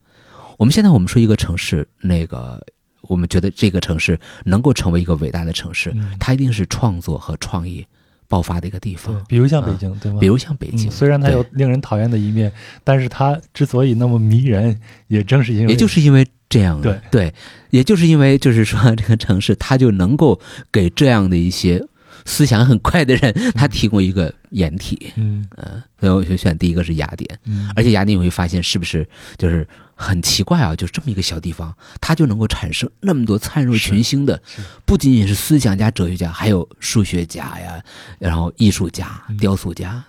[0.57, 2.65] 我们现在我们说一个城市，那个
[3.03, 7.85] 我们觉得这个城市能够成为一个伟大的城市，嗯它一定是创作和创意
[8.27, 10.19] 爆发的一个地方。，比如像北京，对吗？
[10.19, 12.51] 比如像北京，嗯，虽然它有令人讨厌的一面，
[12.83, 17.33] 但是它之所以那么迷人，也正是因为也就是因为这样的，对
[17.71, 20.39] 也就是因为就是说这个城市，它就能够
[20.71, 21.83] 给这样的一些
[22.25, 25.11] 思想很快的人，他提供一个掩体。
[25.15, 29.07] 嗯嗯、所以我就选第一个是雅典，嗯，而且雅典你会发现是不是
[29.37, 30.75] 就是很奇怪啊？
[30.75, 34.41] 就这么一个小地方，它就能够产生那么多灿若群星的
[34.85, 37.83] 不仅仅是思想家、哲学家，还有数学家呀，
[38.19, 40.03] 然后艺术家嗯、雕塑家。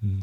[0.00, 0.22] 嗯，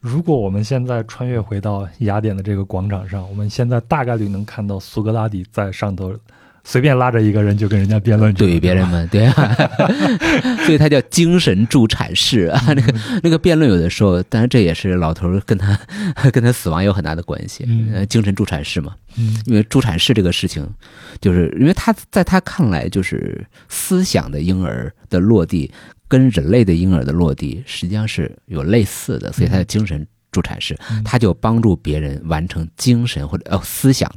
[0.00, 6.14] 如果我们现在穿越回到雅典的这个广场上，我们现在大概率能看到苏格拉底在上头
[6.62, 9.56] 随便拉着一个人就跟人家辩论去了，对别人们，对啊，
[10.66, 12.62] 所以他叫精神助产士啊。
[12.68, 15.78] 那个那个辩论有的时候，当然这也是老头儿跟他
[16.32, 17.64] 跟他死亡有很大的关系。
[17.66, 17.90] 嗯。
[17.94, 19.40] 呃，精神助产士嘛，嗯。
[19.46, 20.68] 因为助产士这个事情，
[21.20, 25.70] 就是因为他在他看来，就是思想的婴儿的落地
[26.08, 31.02] 跟人类的婴儿的落地实际上是有类似的，所以他叫精神助产士，嗯。
[31.04, 34.10] 他就帮助别人完成精神或者呃思想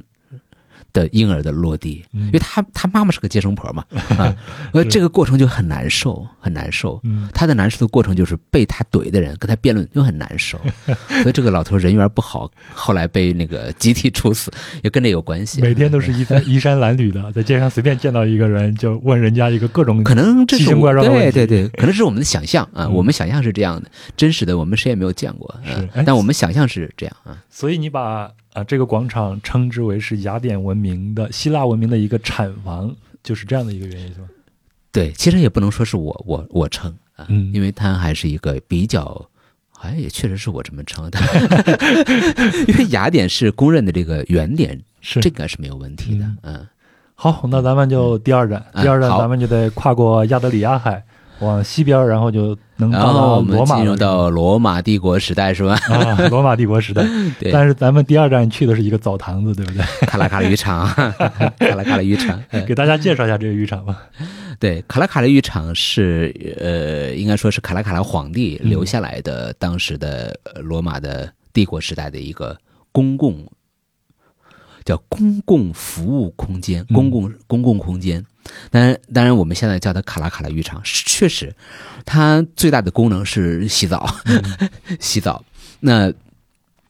[0.93, 2.27] 的婴儿的落地，嗯。
[2.27, 3.83] 因为他他妈妈是个接生婆嘛，
[4.17, 4.33] 啊，
[4.71, 6.99] 呃，这个过程就很难受，很难受。
[7.03, 7.27] 嗯。
[7.33, 10.59] 他的难受的过程就是被他怼的人跟他辩论就很难受，
[11.21, 14.51] 所以这个老头人缘不好，后来被那个集体处死，
[14.83, 15.61] 也跟这有关系。
[15.61, 22.93] 每天都是衣衫 衣衫褴褛的，在街上随便见到一个人就问人家一个各种可能这奇形是怪状的对对对，可能是我们的想象啊，嗯。
[22.93, 25.89] 我们想象是这样的，真实的我们谁也没有见过，是。
[26.05, 27.37] 但我们想象是这样啊。
[27.49, 34.27] 所以你把啊这个广场称之为是雅典文明的希腊文明的一个产房，就是这样的一个原因，是吧？
[34.91, 39.29] 对，其实也不能说是我我我称啊，嗯因为它还是一个比较。
[39.81, 41.19] 哎，也确实是我这么称的，
[42.69, 46.25] 因为雅典是公认的这个原点，是这个是没有问题的。
[46.43, 46.65] 嗯，
[47.15, 51.03] 好，那咱们就第二站，嗯第二站咱们就得跨过亚得里亚海，
[51.43, 55.77] 往西边，然后就能然到达后我们罗马进入到罗马帝国时代是吧？
[55.89, 57.03] 啊，罗马帝国时代。
[57.39, 59.83] 对，但是咱们第二站去的是一个澡堂子，对不对？
[60.07, 62.41] 卡拉卡拉浴场，卡拉卡拉浴场。
[62.51, 64.01] 哎给大家介绍一下这个浴场吧。
[64.59, 72.57] 对，卡拉卡拉浴场是呃，应该说是卡拉卡拉皇帝留下来的，当时的呃罗马的帝国时代的一个
[72.91, 73.45] 公共
[74.83, 78.25] 叫公共服务空间，嗯公共公共空间。
[78.69, 81.55] 当然，当然，我们现在叫它卡拉卡拉浴场，是确实，
[82.05, 84.13] 它最大的功能是洗澡，
[84.99, 85.43] 洗澡。
[85.79, 86.11] 那，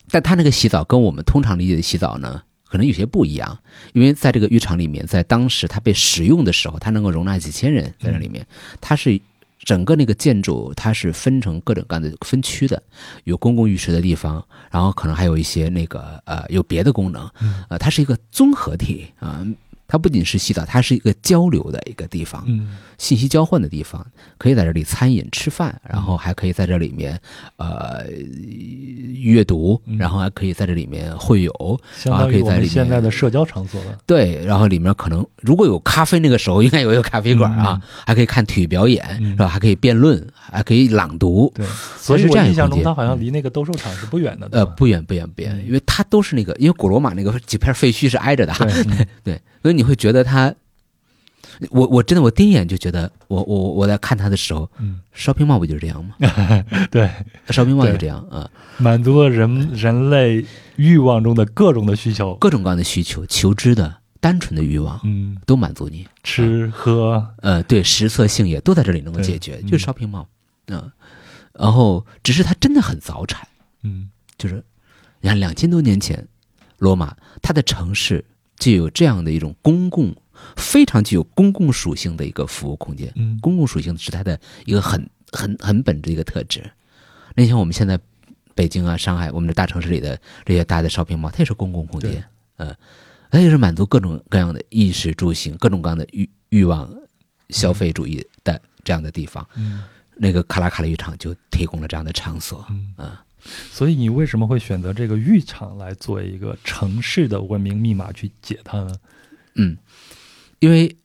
[0.10, 3.60] 但它那个洗澡跟我们通常理解的洗澡呢，可能有些不一样，
[3.94, 8.46] 因为在这个浴场里面，在当时它被使用的时候，它能够容纳几千人在这里面，
[8.82, 9.22] 它是
[9.64, 12.82] 整个那个建筑，它是分成各种各样的分区的，
[13.24, 17.30] 有公共浴池的地方，然后可能还有一些那个呃有别的功能，
[17.70, 19.46] 呃，它是一个综合体啊。
[19.88, 22.78] 它不仅是洗澡，它是一个交流的一个地方，嗯。
[23.00, 24.06] 信息交换的地方，
[24.38, 27.20] 可以在这里餐饮吃饭，然后还可以在这里面
[27.58, 33.98] 呃阅读，然后还可以在这里面会友，相当于可以在里面现在的社交场所了。
[34.06, 39.32] 对，然后里面可能如果有咖啡，那个时候应该有一个咖啡馆啊，还可以看体育表演，嗯。
[39.32, 39.48] 是吧？
[39.48, 41.52] 还可以辩论，还可以朗读。
[41.56, 41.66] 对，
[41.98, 49.08] 所以是这样一个我印象中它好像离那个斗兽场是不远的，呃，不远不远不远，嗯因为它都是那个，因为古罗马那个几片废墟是挨着的，对，嗯。
[49.24, 50.54] 对，所以你会觉得他，
[51.70, 56.16] 我我真的我第一眼就觉得，我我我在看他的时候嗯，，shopping mall 不就是这样吗？
[56.90, 57.10] 对
[57.48, 57.92] ，？shopping mall 对。
[57.92, 60.46] 就这样啊，满足了人人类
[60.78, 62.36] 欲望中的各种的需求。
[62.36, 66.08] 各种各样的需求，求知的、单纯的欲望嗯，都满足你。
[66.24, 69.68] 吃喝，呃，对，食色性也都在这里能够解决，嗯。
[69.68, 70.26] 就是 shopping mall，
[70.68, 70.92] 嗯、
[71.54, 73.48] 然后只是它真的很早产，
[73.84, 74.10] 嗯。
[74.38, 74.64] 就是
[75.22, 76.28] 你看两千多年前，
[76.80, 78.26] 罗马它的城市
[78.64, 80.16] 就有这样的一种公共，
[80.56, 86.64] 非常具有公共属性的一个服务空间，嗯公共属性是它的一个很很很本质的一个特质。
[87.36, 88.00] 那像我们现在
[88.56, 92.24] 北京啊、上海，我们的大城市里的这些大的 shopping mall，它也是公共空间，
[92.56, 92.74] 嗯，
[93.30, 96.90] 它也是满足各种各样的衣食住行、各种各样的欲欲望、
[97.50, 99.46] 消费主义的这样的地方。
[99.56, 99.84] 嗯
[100.16, 103.26] 那个卡拉卡拉浴场就提供了这样的场所，嗯啊
[103.72, 108.96] 所以你为什么会选择这个浴场来做一个城市的文明密码去解它呢？
[109.56, 109.78] 嗯，
[110.60, 110.96] 因为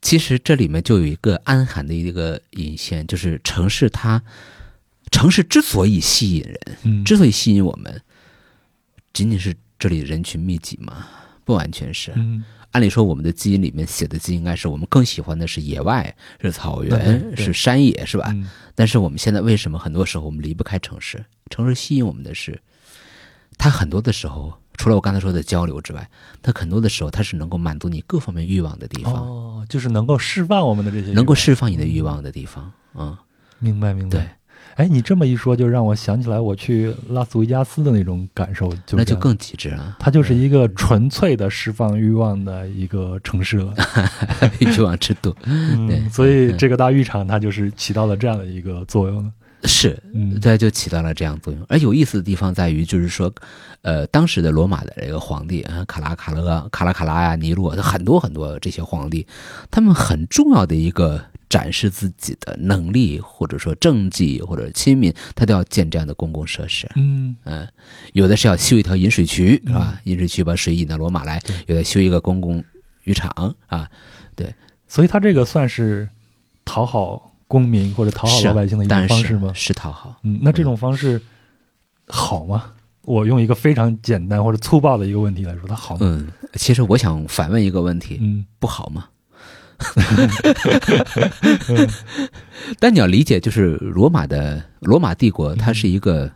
[0.00, 4.22] 其实这里面就有一个暗含的一个引线，就是城市它，
[5.10, 8.02] 城市之所以吸引人，嗯之所以吸引我们，
[9.12, 11.06] 仅仅是这里人群密集吗？
[11.44, 12.12] 不完全是。
[12.16, 18.28] 嗯按理说，我们的基因里面写的基因应该是我们更喜欢的是野外，是草原，是山野，是吧？
[18.32, 21.22] 嗯但是我们现在为什么很多时候我们离不开城市？
[21.50, 22.58] 城市吸引我们的是，
[23.58, 26.08] 它很多的时候，除了我刚才说的交流之外，
[26.40, 32.72] 它很多的时候它是能够满足你各方面欲望的地方，哦，就是能够释放我们的这些，能够释放你的欲望的地方。
[32.94, 33.14] 嗯，
[33.58, 34.18] 明白明白。
[34.18, 34.26] 对，
[34.76, 43.74] 哎，你这么一说，就让我想起来我去拉斯维加斯的那种感受，就那就更极致了，它就是一个纯粹的释放欲望的一个城市了。
[44.60, 49.30] 欲望之都对嗯，所以这个大浴场它就是起到了这样的一个作用了。
[49.64, 50.00] 是。
[50.14, 51.64] 嗯，对，就起到了这样作用。
[51.68, 53.32] 而有意思的地方在于，就是说，
[53.82, 59.26] 呃，当时的罗马的这个皇帝啊，卡拉卡勒、卡拉卡拉呀、尼禄，很多很多这些皇帝，
[59.70, 66.88] 他们很重要的一个展示自己的能力，或者说政绩或者亲民，他都要建这样的公共设施。
[66.96, 67.68] 嗯嗯，
[68.12, 70.00] 有的是要修一条引水渠，是吧？
[70.04, 72.62] 引水渠把水引到罗马来，有的修一个公共
[73.04, 73.88] 浴场啊，
[74.34, 74.54] 对
[74.88, 76.08] 所以他这个算是
[76.64, 79.52] 讨好公民或者讨好老百姓的一种方式吗？
[79.54, 80.16] 是讨好。
[80.22, 81.20] 嗯，那这种方式
[82.08, 82.72] 好吗？
[83.02, 85.98] 我用一个非常简单或者粗暴的一个问题来说，它好吗？
[86.00, 89.04] 嗯，其实我想反问一个问题，嗯不好吗？
[92.80, 96.30] 但你要理解，就是罗马的罗马帝国，它是一个，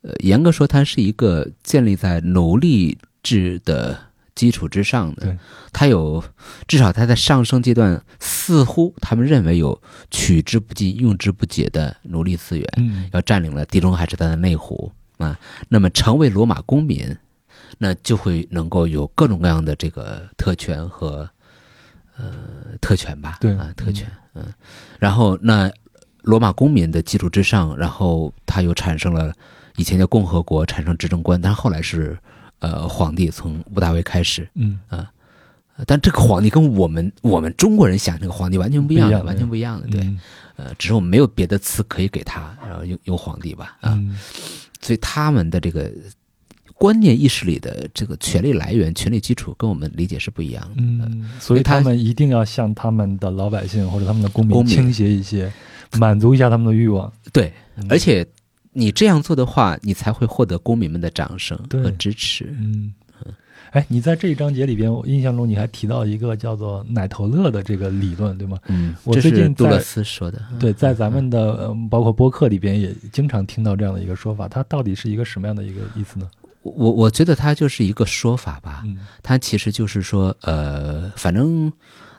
[0.00, 3.98] 呃，严格说，它是一个建立在奴隶制的
[4.34, 5.38] 基础之上的对。
[5.72, 6.22] 它有
[6.66, 12.68] 至少它在上升阶段，似乎他们认为有取之不尽、用之不竭的奴隶资源。
[12.76, 17.16] 嗯要占领了地中海时代的内湖啊，那么成为罗马公民，
[17.78, 21.28] 那就会能够有各种各样的这个特权和
[22.16, 22.32] 呃
[22.80, 24.52] 特权吧，对啊特权，嗯，
[24.98, 25.70] 然后那
[26.22, 29.32] 罗马公民的基础之上，然后他又产生了
[29.76, 32.18] 以前叫共和国，产生执政官，但后来是
[32.62, 35.10] 呃皇帝从屋大维开始，嗯啊
[35.86, 40.20] 但这个皇帝跟我们我们中国人想这个皇帝完全不一样完全不一样的，对，嗯
[40.56, 44.16] 呃，只是我们没有别的词可以给他，然后用用皇帝吧，啊，嗯
[44.80, 45.90] 所以他们的这个
[46.74, 50.74] 观念意识里的这个权力来源、权力基础跟我们理解是不一样的。
[50.78, 55.52] 嗯，所以他们一定要向他们的老百姓或者他们的公民公民倾斜一些
[55.98, 57.10] 满足一下他们的欲望。
[57.32, 58.26] 对，嗯而且
[58.72, 62.54] 你这样做的话，你才会获得公民们的掌声和支持。
[62.58, 62.92] 嗯，
[63.72, 68.58] 哎，你在这一章节里边，我印象中你还提到一个叫做奶头乐的这个理论，对吗？
[68.68, 70.40] 嗯，我这最近杜勒斯说的。
[70.58, 76.28] 对，在咱们的呃包括播客里边也经常听到这样的一个说法，它到底是一个什么样的一个意思呢？
[76.62, 81.72] 我我觉得它就是一个说法吧，嗯它其实就是说，呃，反正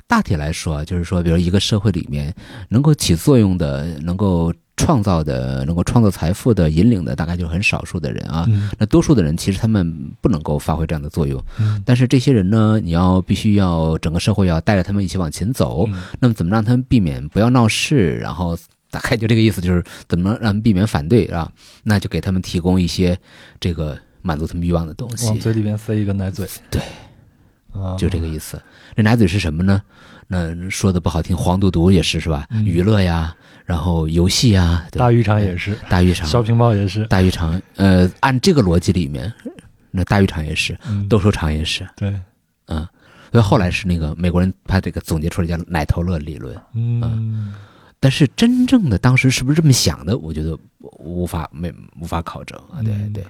[0.05, 2.33] 大体来说啊，就是说，比如一个社会里面
[2.67, 8.45] 能够起作用的、能够创造的、能够创造财富的、引领的，大概就是很少数的人啊。
[8.49, 15.85] 嗯那多数的人其实他们不能够发挥这样的作用，嗯但是这些人呢，你要必须要整个社会要带着他们一起往前走。
[15.87, 18.17] 嗯那么怎么让他们避免不要闹事？
[18.17, 18.57] 然后
[18.91, 21.49] 大概就这个意思，就是怎么让他们避免反对啊？
[21.83, 23.17] 那就给他们提供一些
[23.59, 25.39] 这个满足他们欲望的东西往。
[25.39, 26.85] 嘴里边塞一个奶嘴，对，啊，
[27.97, 28.61] 就这个意思。
[28.95, 29.81] 那奶嘴是什么呢？
[30.27, 32.47] 那说的不好听，黄赌毒也是是吧？
[32.49, 32.65] 嗯。
[32.65, 39.31] 娱乐呀，然后游戏呀，大浴场也是，大浴场，小屏报也是，大浴场，呃，按这个逻辑里面，
[39.91, 42.13] 那大浴场也是，嗯，斗兽场也是，对，
[42.67, 42.87] 嗯。
[43.31, 47.53] 所以后来是那个美国人他这个总结出来叫奶头乐理论，嗯。
[47.99, 50.57] 但是真正的当时是不是这么想的，我觉得
[50.99, 52.83] 无法没无法考证啊。
[52.83, 53.13] 对嗯。
[53.13, 53.25] 对，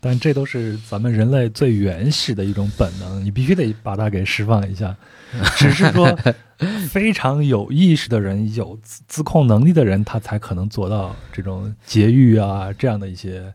[0.00, 4.94] 但这都是咱们人类最原始的一种本能，你必须得把它给释放一下。
[5.56, 6.18] 只是说，
[6.90, 13.52] 非常有意识的人、有自自控能力的人，他才可能做到这种节育啊这样的一些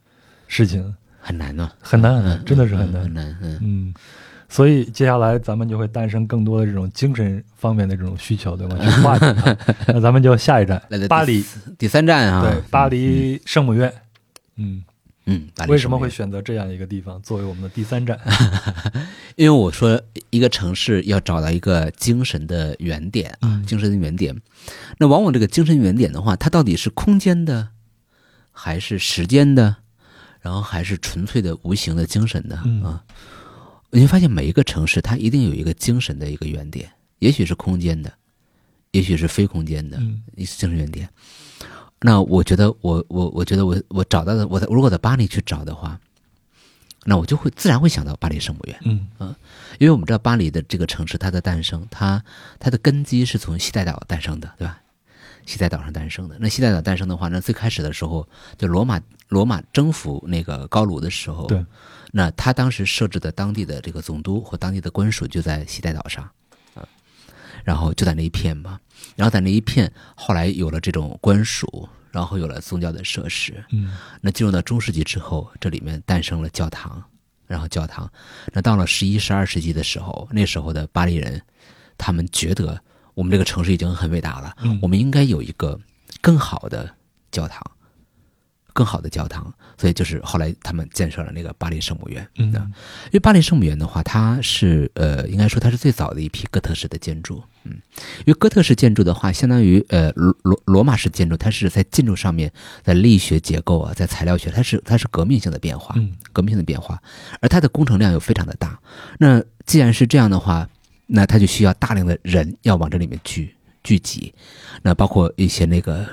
[0.48, 3.14] 事情，很难呢，很难很难，嗯真的是很难嗯很。
[3.14, 3.60] 难，嗯。
[3.62, 3.94] 嗯，
[4.48, 8.78] 所以接下来咱们就会诞生更多的这种精神方面的这种需求，对吗？
[8.80, 9.58] 去化解它。
[9.88, 11.44] 那咱们就下一站巴黎，
[11.78, 13.92] 第三站啊，对，巴黎圣母院。
[14.56, 14.82] 嗯，
[15.28, 18.20] 嗯，为什么会选择这样一个地方作为我们的第三站？
[19.36, 24.40] 因为我说一个城市要找到一个精神的原点啊，嗯精神的原点。
[25.00, 27.70] 那往往这个精神原点的话，它到底是空间的，
[28.52, 29.78] 还是时间的，
[30.42, 33.04] 然后还是纯粹的无形的精神的嗯啊？
[33.92, 38.14] 你会发现每一个城市它一定有一个精神的一个原点，也许是空间的，
[38.92, 41.10] 也许是非空间的，嗯精神原点。
[42.06, 46.00] 那我觉得我我我觉得我我找到的我在如果在巴黎去找的话，
[47.04, 48.78] 那我就会自然会想到巴黎圣母院。
[48.86, 49.36] 嗯
[49.80, 52.24] 因为我们知道巴黎的这个城市，它的诞生，它
[52.60, 54.80] 它的根基是从西带岛诞生的，对吧？
[55.48, 56.38] 西带岛上诞生的。
[56.40, 61.66] 那西带岛诞生的话，那最开始的时候，就罗马罗马征服那个高卢的时候，对，
[62.12, 66.24] 那他当时设置的当地的这个总督或当地的官署就在西带岛上，
[66.76, 66.88] 啊，
[67.64, 68.80] 然后就在那一片嘛，
[69.16, 73.92] 然后在那一片后来有了这种官署，然后有了宗教的设施，嗯。
[74.22, 77.04] 那进入到中世纪之后，这里面诞生了教堂，
[77.46, 78.10] 然后教堂。
[78.54, 81.42] 那到了十一、十二世纪的时候，那时候的巴黎人，
[81.98, 82.82] 他们觉得
[83.16, 84.80] 我们这个城市已经很伟大了，嗯。
[84.82, 85.78] 我们应该有一个
[86.22, 86.90] 更好的
[87.32, 87.62] 教堂，
[88.76, 89.52] 更好的教堂。
[89.78, 92.28] 所以就是后来他们建设了那个巴黎圣母院。
[92.38, 92.54] 嗯
[93.06, 97.42] 因为巴黎圣母院的话，它是呃，应该说它是最早的一批哥特式的建筑。
[97.64, 97.72] 嗯，
[98.20, 102.52] 因为哥特式建筑的话，相当于呃罗罗罗马式建筑，它是在建筑上面，
[102.84, 107.02] 在力学结构啊，在材料学，它是它是革命性的变化，嗯革命性的变化，
[107.42, 108.80] 而它的工程量又非常的大。
[109.18, 110.70] 那既然是这样的话，
[111.08, 114.34] 那它就需要大量的人要往这里面聚聚集，
[114.84, 116.08] 那包括一些那个，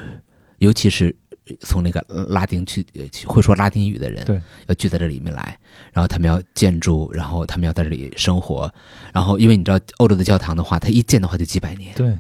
[0.59, 1.15] 尤其是
[1.61, 2.87] 从那个拉丁去
[3.27, 5.59] 会说拉丁语的人，对，要聚在这里面来，
[5.93, 8.73] 然后他们要建筑，然后他们要在这里生活，
[9.13, 12.17] 然后因为你知道欧洲的教堂的话，它一建的话就几百年，对，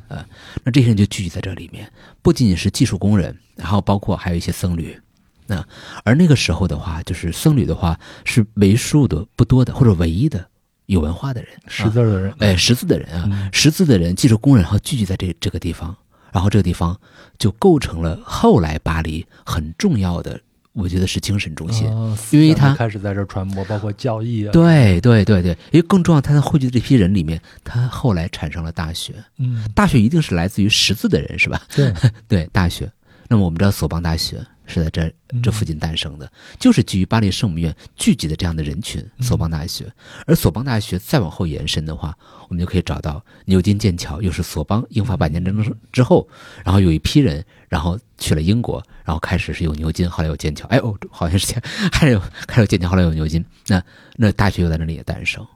[0.64, 4.98] 那这些人就聚集在这里面，不仅仅是技术工人，然后包括还有一些僧侣。
[5.46, 5.66] 那
[6.04, 10.46] 而那个时候的话，就是僧侣的话是为数的不多的，或者唯一的
[10.86, 13.50] 有文化的人，识字的人，哎，识字的人啊，嗯。
[13.52, 15.94] 识字的人、技术工人，然后聚集在这这个地方，
[16.32, 16.98] 然后这个地方
[17.38, 20.40] 就构成了后来巴黎很重要的，
[20.72, 21.86] 我觉得是精神中心。
[21.88, 31.60] 哦因为他思想就开始在这儿传播，包括教义啊，，对对对对，因为更重要，他在汇聚的这批人里面，他后来产生了大学，嗯，大学一定是来自于识字的人，是吧？
[31.74, 31.92] 对，
[32.26, 32.90] 对，大学。
[33.28, 39.92] 那么我们知道索邦大学是在这这附近诞生的，就是基于巴黎圣母院聚集的这样的人群，索邦大学。
[40.26, 42.16] 而索邦大学再往后延伸的话，
[42.48, 46.26] 我们就可以找到牛津、剑桥，又是索邦英法百年战争之后，
[46.64, 53.82] 然后有一批人，然后去了英国，然后开始是有牛津，后来有剑桥，哎哦，好像是这样， 还有开始有剑桥，后来有牛津，那
[54.16, 55.46] 那大学又在那里也诞生，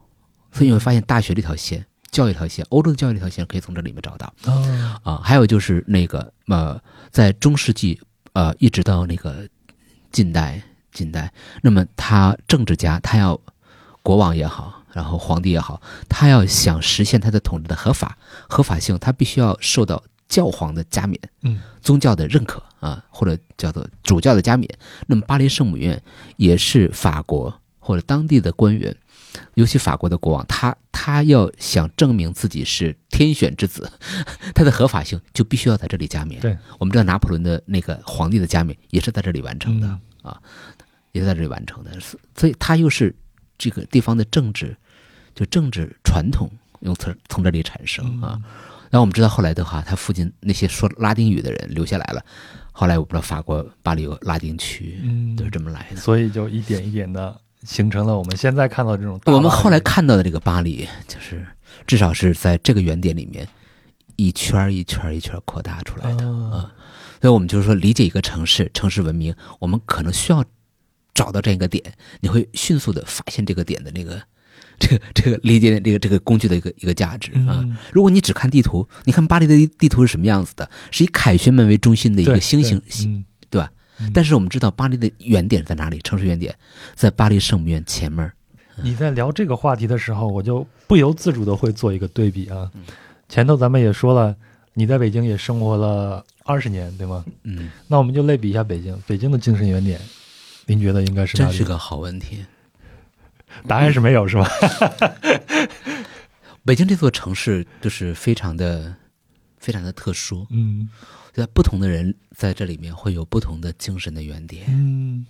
[0.52, 1.84] 所以你会发现大学这条线。
[2.12, 4.32] 教育这条线，欧洲的教育这条线可以从这里面找到。
[4.44, 8.00] 啊，啊，还有就是那个呃，在中世纪
[8.36, 9.48] 呃，一直到那个
[10.12, 10.62] 近代，
[10.92, 11.32] 近代，
[11.62, 13.40] 那么他政治家他要
[14.02, 24.68] 国王也好，然后皇帝也好，他要想实现他的统治的合法合法性，他必须要受到教皇的加冕，嗯宗教的认可啊，或者叫做主教的加冕。
[25.06, 26.02] 那么巴黎圣母院
[26.36, 28.94] 也是法国或者当地的官员，
[29.54, 33.90] 尤其法国的国王，他他要想证明自己是天选之子，
[34.54, 36.40] 他的合法性就必须要在这里加冕。
[36.40, 39.86] 对，我们知道拿破仑的那个皇帝的加冕也是在这里完成的。
[40.24, 40.34] 嗯
[41.12, 43.14] 也是在这里完成的，所所以他又是
[43.56, 44.76] 这个地方的政治，
[45.34, 48.38] 就政治传统用词从这里产生啊。
[48.90, 52.22] 然后我们知道后来的话，他附近那些说拉丁语的人留下来了，
[52.70, 55.96] 后来我不知道法国巴黎有拉丁区，嗯都是这么来的。
[55.96, 61.44] 所以就一点一点的形成了我们现在看到这种大我们后来看到的这个巴黎，就是
[61.86, 63.46] 至少是在这个原点里面
[64.14, 66.26] 一圈儿一圈儿一圈儿扩大出来的。
[66.26, 66.72] 啊
[67.18, 70.44] 所以我们就是说，理解一个城市、城市文明，我们可能需要
[71.14, 71.82] 找到这样一个点，
[72.20, 74.22] 你会迅速的发现这个点的那个、
[74.78, 77.58] 这个、这个理解这个这个工具的一个一个价值啊。
[77.64, 80.70] 嗯如果你只看地图，你看巴黎的地图是什么样子的？
[80.90, 83.70] 是以凯旋门为中心的一个星形，对嗯对吧？
[83.98, 85.98] 嗯但是我们知道巴黎的原点在哪里？
[86.00, 86.54] 城市原点
[86.94, 88.30] 在巴黎圣母院前面。
[88.82, 92.70] 你在聊这个话题的时候，我就不由自主的会做一个对比啊。
[93.28, 94.36] 前头咱们也说了，
[94.74, 97.24] 你在北京也生活了二十年，对吗？
[97.44, 99.98] 嗯，那我们就类比一下北京，北京的精神原点，
[100.66, 101.50] 您觉得应该是哪里？
[101.50, 102.44] 真是个好问题。
[103.66, 104.46] 答案是没有，是吧？
[106.66, 108.94] 北京这座城市就是非常的、
[109.58, 110.86] 非常的特殊，嗯
[111.36, 114.64] 在不同的人在这里面会有不同的精神的原点。
[114.70, 115.26] 嗯，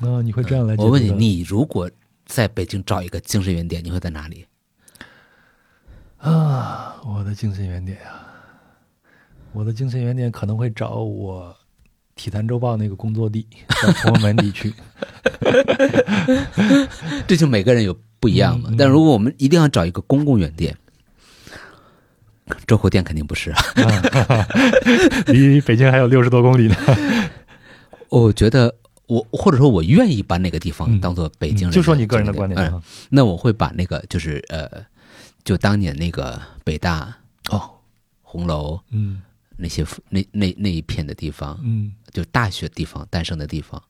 [0.00, 1.88] 那、你会这样来我问你，你如果
[2.26, 4.44] 在北京找一个精神原点，你会在哪里？
[6.18, 8.20] 啊，我的精神原点呀、
[9.52, 11.52] 我的精神原点可能会找我
[12.16, 13.46] 《体坛周报》那个工作地，
[13.80, 14.74] 在崇文门地区。
[17.28, 18.70] 这就每个人有不一样嘛。
[18.70, 20.76] 嗯嗯但如果我们一定要找一个公共原点，
[22.66, 23.62] 周口店肯定不是啊。
[25.26, 26.76] 离北京还有六十多公里呢。
[28.08, 28.74] 我觉得
[29.06, 32.82] 我或者说我愿意把那个地方嗯当做北京人、就说你个人的观点嗯啊。
[33.08, 34.70] 那我会把那个就是呃，
[35.42, 37.14] 就当年那个北大
[37.50, 37.70] 哦，
[38.22, 39.22] 红楼嗯
[39.56, 43.82] 那些那那那一片的地方，嗯，就大学地方诞生的地方。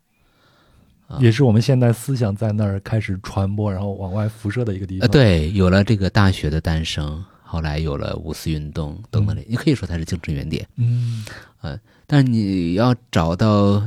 [1.07, 7.23] 啊也是我们现代思想在那儿开始传播，然后往外辐射的一个地呃，方。，对，有了这个大学的诞生，
[7.55, 10.67] 后来有了五四运动等等的，你可以说它是精神原点。
[10.77, 11.25] 嗯，
[11.61, 13.81] 呃但是你要找到，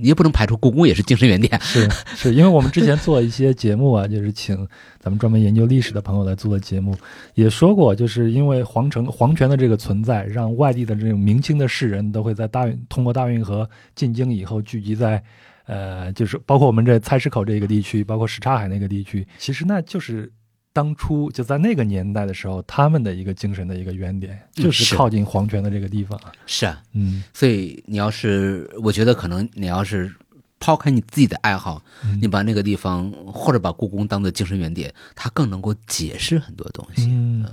[0.00, 1.58] 你也不能排除故宫也是精神原点。
[1.62, 4.56] 是是，因为我们之前做一些节目啊，就是请
[4.98, 6.96] 咱们专门研究历史的朋友来做的节目，
[7.34, 15.22] 也说过，就是因为皇城皇权的这个存在，让外地的这种明清的士人都会在大运通过大运河进京以后聚集在。
[15.66, 20.30] 呃，就是包括我们这菜市口这个地区，包括什刹海那个地区，其实那就是
[20.72, 26.18] 当初就在那个年代的时候，他们的一个精神的一个原点，嗯就是是靠近皇权的这个地方。
[26.46, 30.10] 是啊，嗯，所以你要是，我觉得可能你要是
[30.58, 37.44] 抛开你自己的爱好，嗯你把那个地方或者把故宫当做精神原点，它更能够解释很多东西，嗯，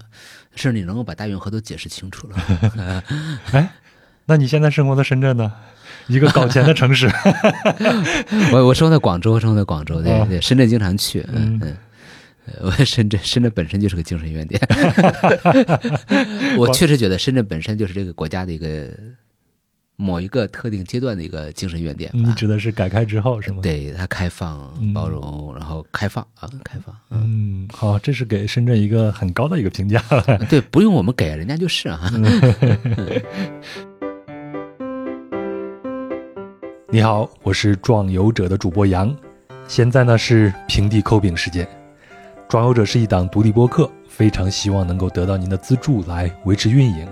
[0.55, 3.03] 甚至你能够把大运河都解释清楚了。
[3.51, 3.74] 哎，
[4.26, 5.51] 那你现在生活在深圳呢？
[6.07, 7.07] 一个搞钱的城市。
[8.53, 11.78] 我我生活在广州，生活在广州，对啊对，深圳经常去，嗯嗯嗯。
[12.58, 14.60] 呃我深圳，深圳本身就是个精神原点。
[16.58, 18.89] 我确实觉得深圳本身就是这个国家的一个
[19.95, 22.10] 某一个特定阶段的一个精神原点。
[22.14, 23.62] 你指的是改开之后是吗？。
[23.62, 26.95] 对它开放、嗯包容，然后开放啊，开放。
[27.10, 30.38] 嗯，嗯，好，这是给深圳一个很高的一个评价了。
[30.50, 32.12] 对，不用我们给，人家就是啊。
[36.91, 39.16] 你好，我是壮游者的主播杨，
[39.68, 41.68] 现在呢是平地抠饼时间。
[42.50, 47.08] 装游者是一档独立播客，非常希望能够得到您的资助来维持运营。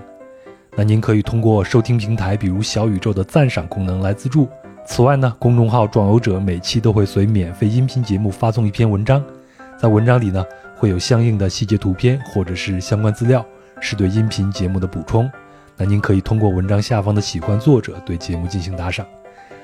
[0.75, 4.49] 那您可以通过收听平台，比如小宇宙的赞赏功能来资助。
[4.83, 9.23] 此外呢，公众号“壮游者”每期都会随免费音频节目发送一篇文章，
[9.77, 10.43] 在文章里呢
[10.75, 13.45] 会有相应的细节图片或者是相关资料，
[13.79, 15.29] 是对音频节目的补充。
[15.75, 19.05] 那您可以通过文章下方的喜欢作者对节目进行打赏。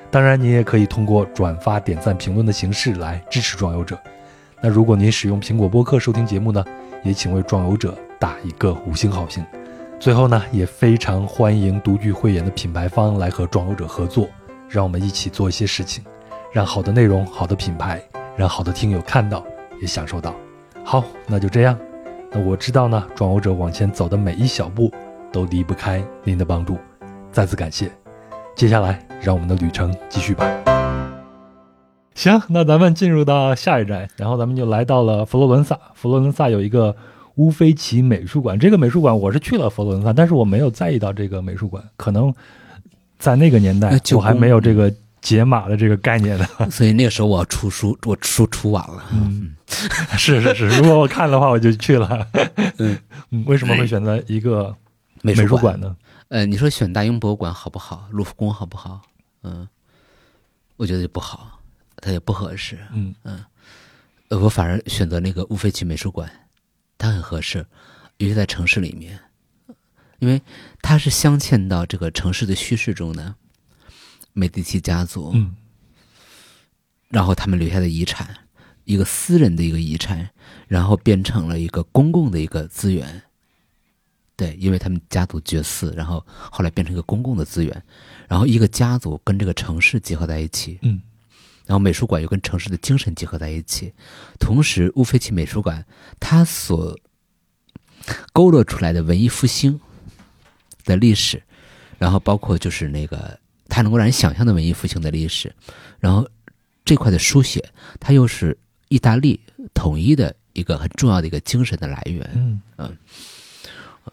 [0.08, 3.98] 当然，您也可以通过转发、点赞、评论的形式来支持壮游者。
[4.64, 6.64] 那如果您使用苹果播客收听节目呢，
[7.02, 9.44] 也请为壮游者打一个五星好评。
[10.00, 14.26] 最后呢，也非常欢迎独具慧眼的品牌方来和壮游者合作，
[14.66, 16.02] 让我们一起做一些事情，
[16.50, 18.02] 让好的内容、好的品牌，
[18.38, 19.44] 让好的听友看到
[19.82, 20.34] 也享受到。
[20.82, 21.78] 好，那就这样。
[22.30, 24.90] 那我知道呢，壮游者往前走的每一小步
[25.30, 26.78] 都离不开您的帮助，
[27.30, 27.90] 再次感谢。
[28.56, 30.73] 接下来，让我们的旅程继续吧。
[32.14, 35.78] 行，那咱们进入到下一站，然后咱们就来到了佛罗伦萨。
[35.94, 36.94] 佛罗伦萨有一个
[37.36, 38.58] 乌菲齐美术馆。
[38.58, 42.32] 这个美术馆我是去了佛罗伦萨，但是我没有在意到这个美术馆，可能
[43.18, 46.46] 在那个年代就我还没有这个解码的这个概念呢。
[46.70, 49.02] 所以那个时候我出书，我书出晚了。
[49.12, 49.54] 嗯，
[50.16, 52.26] 是是是，如果我看的话，我就去了。
[52.78, 52.96] 嗯
[53.30, 54.74] 嗯，为什么会选择一个
[55.22, 55.96] 美美术术馆馆呢？
[56.28, 58.06] 呃，你说选大英博物馆好不好？
[58.10, 59.00] 卢浮宫好不好？
[59.42, 59.66] 嗯，
[60.76, 61.60] 我觉得不好，
[62.04, 62.78] 它也不合适。
[62.92, 66.30] 嗯呃，我反而选择那个乌菲齐美术馆，
[66.98, 67.66] 它很合适，
[68.18, 69.18] 尤其在城市里面，
[70.18, 70.40] 因为
[70.82, 73.34] 它是镶嵌到这个城市的叙事中的
[74.32, 75.56] 美第奇家族，嗯
[77.08, 78.36] 然后他们留下的遗产，
[78.84, 80.28] 一个私人的一个遗产，
[80.66, 83.22] 然后变成了一个公共的一个资源。
[84.36, 87.84] 对，因为他们家族绝嗣，然后后来变成一个公共的资源，
[88.26, 91.00] 然后一个家族跟这个城市结合在一起，嗯
[91.66, 93.92] 然后美术馆又跟城市的精神结合在一起，
[94.38, 95.84] 同时乌菲齐美术馆
[96.20, 96.98] 它所
[98.32, 99.80] 勾勒出来的文艺复兴
[100.84, 101.42] 的历史，
[101.98, 103.38] 然后包括就是那个
[103.68, 105.54] 它能够让人想象的文艺复兴的历史，
[105.98, 106.28] 然后
[106.84, 108.56] 这块的书写，它又是
[108.88, 109.40] 意大利
[109.72, 112.60] 统一的一个很重要的一个精神的来源。
[112.78, 112.96] 嗯。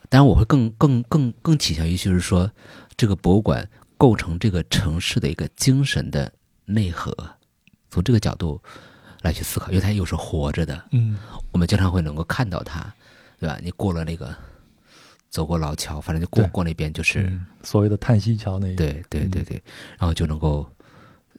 [0.07, 2.49] 当然，我会更更更更倾向于就是说，
[2.95, 6.31] 这个博物馆构成这个城市的一个精神的
[6.65, 7.13] 内核，
[7.91, 8.59] 从这个角度
[9.21, 11.17] 来去思考，因为它又是活着的，嗯。
[11.51, 12.91] 我们经常会能够看到它，
[13.37, 13.59] 对吧？
[13.61, 14.33] 你过了那个，
[15.29, 19.45] 走过老桥，反正就过过那边就是，嗯，所谓的叹息桥那一对对对嗯。
[19.45, 19.63] 对，
[19.99, 20.67] 然后就能够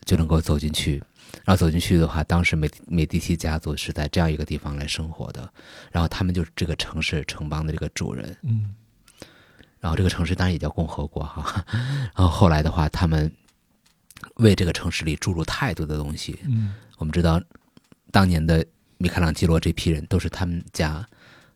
[0.04, 1.02] 就能够走进去。
[1.44, 5.50] 然后走进去的话，当时美美第奇家族是在这样一个地方来生活的，
[5.90, 8.74] 然后他们就是这个城市城邦的这个主人，嗯。
[9.80, 11.64] 然后这个城市当然也叫共和国哈，
[12.14, 13.32] 然后后来的话，他们
[14.42, 16.38] 为这个城市里注入太多的东西。
[16.44, 17.40] 嗯我们知道，
[18.10, 18.64] 当年的
[18.98, 21.04] 米开朗基罗这批人都是他们家，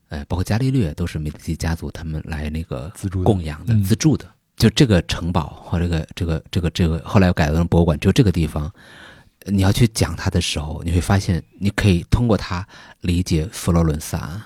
[0.09, 4.25] 呃，包括伽利略都是美第奇家族他们来那个资助供养的、嗯资助的。
[4.57, 8.69] 就这个城堡和这个这个这个这个后来又改造成博物馆，就这个地方，
[9.45, 12.67] 你要去讲它的时候，你会发现，你可以通过它
[13.01, 14.41] 理解佛罗伦萨，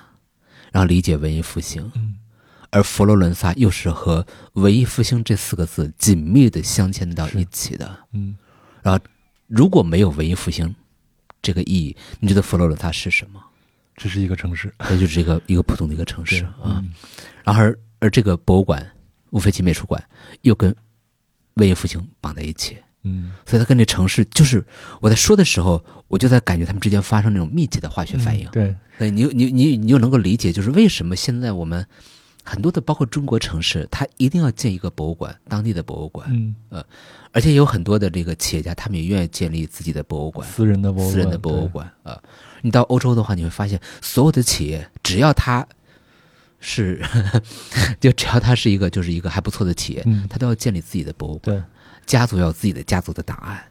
[0.71, 1.89] 然后理解文艺复兴。
[1.95, 2.15] 嗯
[2.71, 7.99] 而佛罗伦萨又是和文艺复兴这四个字紧密的镶嵌到一起的。
[8.13, 8.35] 嗯
[8.81, 8.99] 然后
[9.47, 10.73] 如果没有文艺复兴
[11.41, 13.39] 这个意义，你觉得佛罗伦萨是什么？
[13.95, 16.81] 这是一个城市，它就是一个一个普通的一个城市啊。
[16.81, 16.91] 嗯
[17.43, 18.89] 然后而而这个博物馆
[19.31, 20.03] 乌菲齐美术馆
[20.41, 20.75] 又跟
[21.55, 24.63] 文艺复兴绑在一起，嗯，所以它跟这城市就是
[25.01, 28.47] 我在说的时候，我就在感觉他们之间发生那种密切的化学反应。
[28.47, 31.85] 嗯对，对你你你你又能够理解，就是为什么现在我们
[32.43, 36.83] 很多的包括中国城市，它一定要建一个博物馆，当地的博物馆，嗯，
[37.31, 40.47] 而且有很多的这个企业家，他们也愿意建立自己的博物馆。
[40.47, 42.21] 私人的博物馆，私人的博物馆啊、
[42.61, 45.67] 你到欧洲的话，你会发现所有的企业，只要它
[46.59, 47.01] 是，
[47.99, 51.57] 就只要它是一个就是一个还不错的企业，嗯它都要建立自己的博物馆。
[51.57, 51.63] 对，
[52.05, 53.63] 家族要有自己的家族的档案，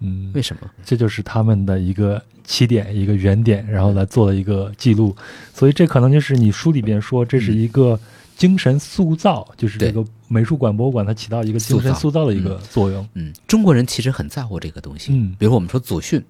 [0.00, 0.70] 嗯，为什么？
[0.84, 5.16] 这就是他们的一个起点，一个原点，然后来做了一个记录。
[5.54, 7.98] 所以这可能就是你书里边说，这是一个
[8.36, 13.06] 精神塑造，就是这个美术馆、博物馆它起到一个精神塑造的一个作用。
[13.14, 15.12] 嗯，中国人其实很在乎这个东西。
[15.12, 16.24] 嗯比如我们说祖训、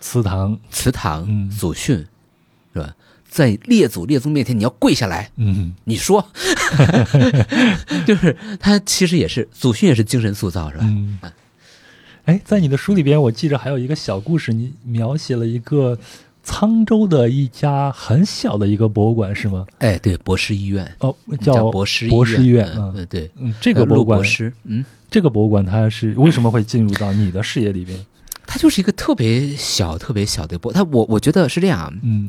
[0.00, 1.96] 祠堂，祠堂、嗯祖训，
[2.72, 2.94] 是吧？
[3.28, 6.26] 在列祖列宗面前，你要跪下来，嗯你说，
[8.06, 10.84] 就是他其实也是祖训，也是精神塑造，是吧？
[10.86, 11.18] 嗯。
[12.26, 15.96] 哎，在你的书里边，我记着还有一个小故事，你描写了一个
[16.44, 19.64] 沧州的一家很小的一个博物馆，是吗？
[19.78, 22.66] 哎，对，博士医院哦，叫博士博士医院。
[22.76, 27.96] 嗯，嗯对对，嗯，这个博物馆博，士，嗯，这个博物馆它是为什么会进入到你的视野里边？
[28.44, 30.72] 它就是一个特别小、特别小的博。
[30.72, 32.28] 它我我觉得是这样，嗯，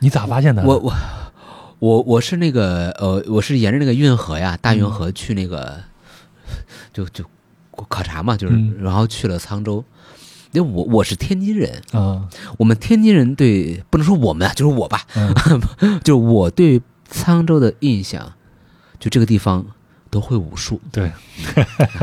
[0.00, 0.64] 你咋发现的？
[0.64, 0.92] 我我
[1.78, 5.78] 我我是那个呃，我是沿着那个运河呀，大运嗯河去那个，
[6.92, 7.24] 就就
[7.88, 8.76] 考察嘛，就是、嗯。
[8.80, 9.84] 然后去了沧州。
[10.52, 12.28] 因为我我是天津人，啊，
[12.58, 15.32] 我们天津人对不能说我们啊，就是我吧，嗯，
[16.02, 18.32] 就是我对沧州的印象，
[18.98, 19.64] 就这个地方
[20.10, 21.12] 都会武术，对，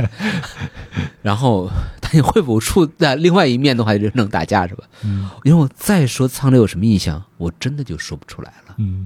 [1.21, 1.69] 然后
[1.99, 4.85] 但你会武术的另外一面的话，就是能打架是吧？
[5.03, 5.29] 嗯。
[5.43, 8.75] 因为我再说沧州有什么印象，我真的就说不出来了。
[8.77, 9.05] 嗯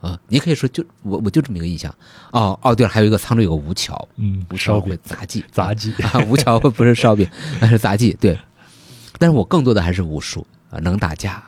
[0.00, 0.18] 啊！
[0.28, 1.92] 你可以说就我我就这么一个印象
[2.32, 7.28] 哦哦，对了，还有一个沧州有个吴桥，嗯，吴桥会烧饼杂技，杂技，啊，吴桥不是烧饼，
[7.60, 8.38] 那是杂技，对。
[9.18, 11.42] 但是我更多的还是武术啊，能打架。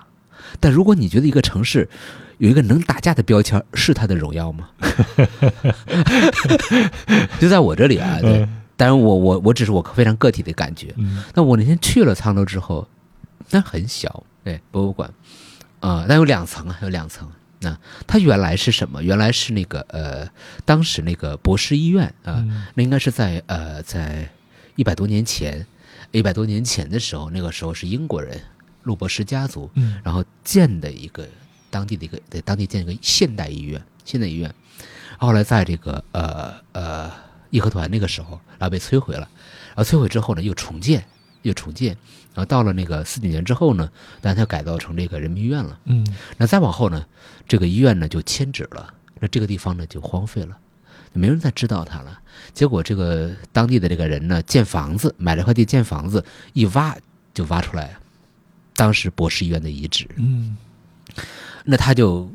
[0.59, 1.89] 但如果你觉得一个城市
[2.39, 4.69] 有一个能打架的标签，是它的荣耀吗？
[7.39, 8.41] 就在我这里啊，对。
[8.43, 10.95] 嗯当然我，我我只是我非常个体的感觉。
[10.97, 12.89] 嗯那我那天去了沧州之后，
[13.51, 15.13] 那很小，对，博物馆
[15.81, 17.29] 啊、但有两层啊，有两层。
[17.61, 19.03] 那它原来是什么？
[19.03, 20.29] 原来是那个呃，
[20.65, 24.29] 当时那个博士医院啊，嗯那应该是在呃，在
[24.77, 25.67] 一百多年前，
[26.11, 28.41] 一百多年前的时候，那个时候是英国人
[28.85, 31.29] 路博士家族，嗯然后建的一个
[31.71, 34.53] 当地的一个在当地建一个现代医院，现代医院。
[35.19, 37.13] 后来在这个呃呃
[37.51, 39.29] 义和团那个时候，然后被摧毁了，
[39.75, 41.05] 然后摧毁之后呢，又重建，
[41.43, 41.89] 又重建，
[42.33, 43.91] 然后到了那个四九年之后呢，
[44.23, 45.79] 但它改造成这个人民医院了。
[45.85, 46.07] 嗯
[46.39, 47.05] 那再往后呢，
[47.51, 50.57] 这个医院呢就迁址了，那这个地方呢就荒废了，
[51.13, 52.17] 没人再知道它了。
[52.55, 56.97] 结果这个当地的这个人呢，建房子，买了块地建房子，一挖
[57.35, 57.97] 就挖出来，
[58.77, 60.07] 当时博士医院的遗址。
[60.17, 60.57] 嗯
[61.65, 62.31] 那他就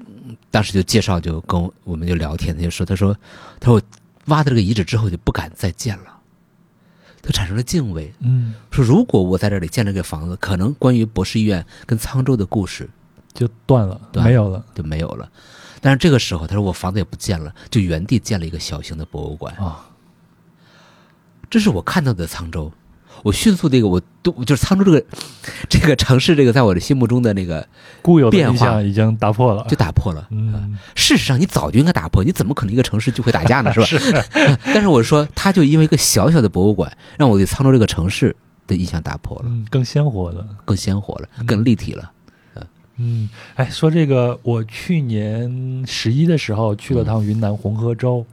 [0.52, 3.18] 当时就介绍，就跟我我们就聊天，他就说，他说，
[3.62, 3.82] 他说我
[4.26, 6.20] 挖的这个遗址之后就不敢再建了，
[7.22, 12.90] 他产生了敬畏，嗯，说如果我在这里建了个房子，可能关于博士医院跟沧州的故事
[13.36, 15.30] 就断了，对没有了就没有了。
[15.82, 19.54] 但是这个时候，他说我房子也不建了，就原地建了一个小型的博物馆。
[19.58, 19.86] 啊，
[21.48, 22.72] 这是我看到的沧州。
[23.24, 25.06] 我迅速这个我都就是沧州这个
[25.70, 27.66] 这个城市，这个在我的心目中的那个
[28.02, 30.28] 固有印变化象已经打破了就，打破了。
[30.32, 33.72] 嗯，事实上，你早就应该打破，你怎么可能一个城市就会打架呢？
[33.74, 33.86] 是吧？
[33.86, 34.00] 是。
[34.66, 38.36] 但是我说，他就因为一个小小的博物馆，让我对沧州这个城市
[38.68, 40.46] 的印象打破了，嗯，更鲜活了。
[40.66, 42.04] 更鲜活了，更立体了。
[42.04, 42.25] 嗯，
[43.56, 48.26] 哎，说这个，我去年十一的时候去了趟云南红河州，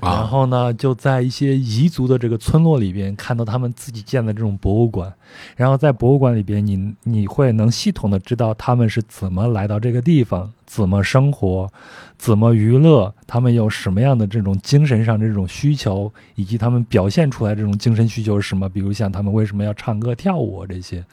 [0.00, 5.12] 然啊，后呢，就在一些彝族的这个村落里边看到他们自己建的这种博物馆，
[5.54, 11.70] 然后在博物馆里边你，你会能系统的知道他们是怎么来到这个地方，怎么生活，
[12.16, 21.04] 怎么娱乐，他们有什么样的这种精神上这种需求，以及他们表现出来这种精神需求是什么，比如像他们为什么要唱歌跳舞这些。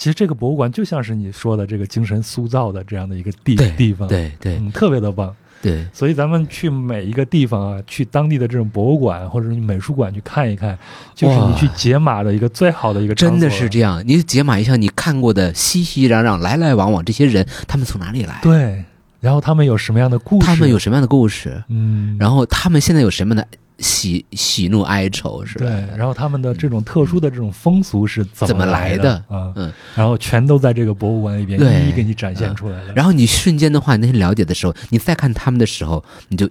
[0.00, 5.36] 其实这个博物馆就像是你说的这个精神塑造的这样的一个地地方，，对对嗯，特别的棒。
[5.60, 10.78] 对，所以咱们去每一个地方啊，去当地的这种博物馆或者是美术馆去看一看，
[11.14, 14.02] 就是你去解码的一个最好的一个真的是这样。
[14.06, 18.38] 你解码一下你看过的熙熙攘攘、来来往往这些人，他们从哪里来？
[18.42, 18.82] 对。
[19.20, 20.46] 然后他们有什么样的故事？
[20.46, 21.62] 他们有什么样的故事？
[21.68, 25.44] 嗯，然后他们现在有什么样的喜喜怒哀愁？
[25.44, 25.66] 是吧？
[25.66, 29.52] 对，然后他们的这种特殊的这种风俗是怎怎么来来的啊？
[29.56, 32.92] 嗯，然后全都在这个博物馆里边对一一给你展现出来了。
[32.94, 36.48] 然后你瞬间的话，那些了解的时候，你再看他们的时候，你就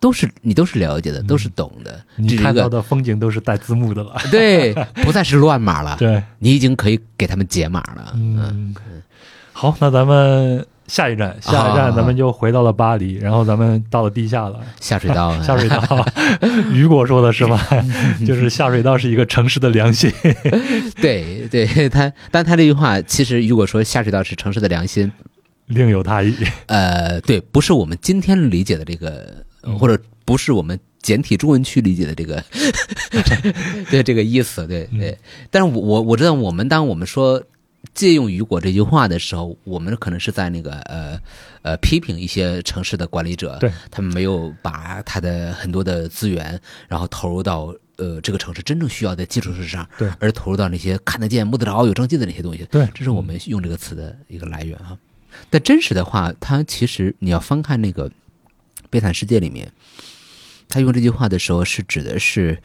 [0.00, 1.92] 都是你都是了解的，都是懂的。
[2.16, 4.16] 这你看到的风景都是带字幕的了。
[4.30, 4.74] 对，
[5.04, 8.12] 不再是乱码了，对，你已经可以给他们解码了。
[8.16, 9.02] 嗯，嗯，
[9.52, 14.60] 好，那咱们下一站，下一站啊咱们就回到了巴黎，然后咱们到了地下了。
[14.80, 15.82] 下水道， 下水道，
[16.72, 17.60] 雨果说的是吧？
[18.26, 20.12] 就是下水道是一个城市的良心。
[21.00, 25.10] 对对，他，但他这句话其实雨果说下水道是城市的良心，
[25.66, 26.34] 另有他意。
[26.66, 32.42] 呃，对，不是我们今天理解的这个，呃或者不是我们简体中文区理解的这个，
[33.90, 35.16] 对这个意思，对对。
[35.50, 37.42] 但是我我我知道，我们当我们说
[37.94, 41.20] 借用雨果这句话的时候，我们可能是在那个呃
[41.62, 43.70] 呃批评一些城市的管理者，对。
[43.90, 50.10] 他们没有把他的很多的资源，然后投入到呃这个城市真正需要的基础设施上，对。
[50.18, 52.88] 而投入到那些看得见、摸得着、有政绩的那些东西，对。
[52.94, 54.96] 这是我们用这个词的一个来源啊。
[55.50, 58.08] 但真实的话，它其实你要翻看那个
[58.90, 59.70] 《悲惨世界》里面，
[60.68, 62.62] 他用这句话的时候是指的是，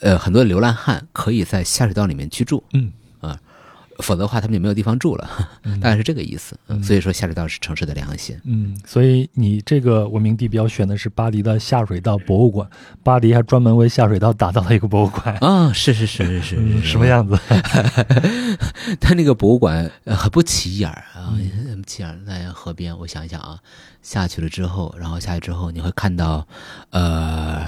[0.00, 2.92] 呃，很多流浪汉可以在下水道里面居住，嗯
[4.00, 5.28] 否则的话他们就没有地方住了，
[5.64, 6.58] 嗯 大概是这个意思。
[6.68, 8.38] 嗯所以说下水道是城市的良心。
[8.44, 12.68] 嗯，所以你这个文明地标选的是巴黎的下水道博物馆，
[13.02, 15.36] 巴黎还专门为下水道打造了一个博物馆。
[15.38, 17.06] 啊、是是是是是，嗯，什么？
[17.06, 17.38] 样子？
[19.00, 21.34] 他那个博物馆呃很不起眼儿啊，
[21.76, 22.96] 不起眼儿，在河边。
[22.98, 23.58] 我想一想啊，
[24.02, 26.46] 下去了之后，然后下去之后，你会看到，
[26.90, 27.66] 呃，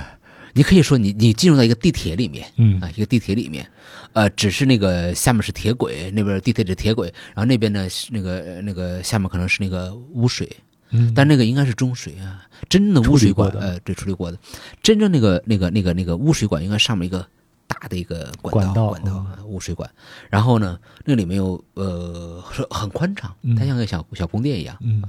[0.53, 2.81] 你可以说你你进入到一个地铁里面，嗯。
[2.81, 3.67] 啊，一个地铁里面，
[4.13, 10.49] 呃，只是那个下面是铁轨，那边地铁是铁轨，然后那边呢是那个呃那个下面可能是那个污水，
[10.91, 14.39] 嗯，但那个应该是中水啊，真正的污水管呃，对，处理过的，
[14.83, 17.27] 真正那个那个那个那个污水管应该上面一个
[17.67, 19.89] 大的一个管道，管道污水管。
[20.29, 23.57] 然后呢，那里面有呃很宽敞，嗯。
[23.57, 25.03] 它像个小小宫殿一样，嗯。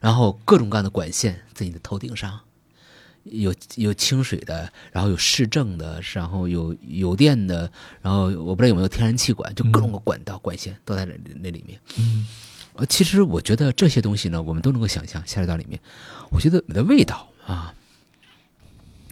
[0.00, 2.38] 然后各种各样的管线在你的头顶上，
[3.24, 7.70] 有有清水的，然后有市政的，然后有有电的，
[8.02, 11.78] 然后我不知道有没有天然气管，就各种个管道、管线都在那那里面。
[11.98, 12.26] 嗯
[12.74, 15.80] 呃，其实我觉得这些东西呢，我们都能够想象下水道里面，
[16.30, 17.74] 我觉得的味道啊，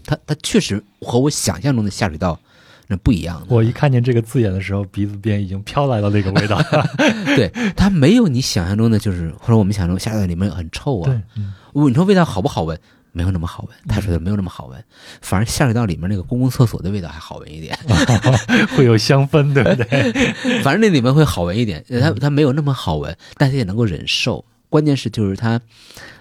[0.04, 2.38] 它它确实和我想象中的下水道
[2.86, 3.46] 那不一样的。
[3.48, 6.62] 我一看见这个字眼的时候，鼻子边已经飘来了那个味道。
[7.34, 11.07] 对，它没有你想象中的，就是或者我们想象中下水道里面很臭啊。
[11.07, 11.52] 对，嗯
[11.88, 12.80] 你说味道好不好闻？
[13.17, 14.85] 没有那么好闻，他说的没有那么好闻，
[15.23, 17.75] 反而下水道里面那个公共厕所的味道还好闻一点。
[18.77, 20.33] 会有香氛，对不对？
[20.62, 24.45] 反正那里面会好闻一点，它它没有那么好闻，但是也能够忍受。
[24.69, 25.59] 关键是就是它，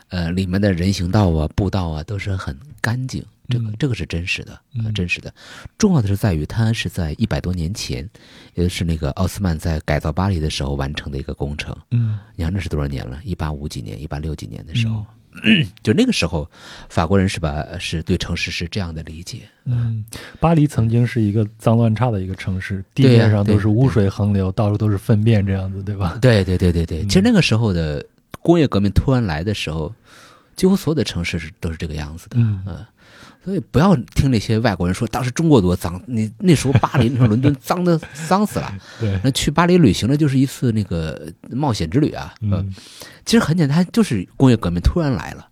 [0.08, 4.58] 呃，里面的人行道啊、步道啊都是很干净，这个嗯这个是真实的，
[4.94, 5.34] 真实的。
[5.78, 8.08] 重要的是在于它是在一百多年前，
[8.54, 11.76] 也就是那个奥斯曼在改造巴黎的时候完成的一个工程。
[11.92, 13.20] 嗯你看那是多少年了？
[13.24, 15.04] 一八五几年、一八六几年的时候，
[15.84, 16.50] 就那个时候，
[16.90, 19.40] 法国人是把是对城市是这样的理解。
[19.66, 20.04] 嗯，
[20.40, 26.18] 巴黎曾经是一个脏乱差的一个城市，地面上都是污水横流，到处都是粪便，这样子，对吧？
[26.22, 28.06] 对对对对对，嗯其实那个时候的
[28.42, 29.94] 工业革命突然来的时候，
[30.56, 32.38] 几乎所有的城市是都是这个样子的。
[32.40, 32.86] 嗯嗯，
[33.46, 37.96] 所以不要听那些外国人说当时中国多脏，你那时候巴黎、那时候伦敦脏的
[38.28, 38.76] 脏死了。
[39.00, 42.34] 对，那去巴黎旅行的就是一次那个冒险之旅啊。
[42.42, 42.74] 嗯。
[43.24, 45.48] 其实很简单，就是工业革命突然来了，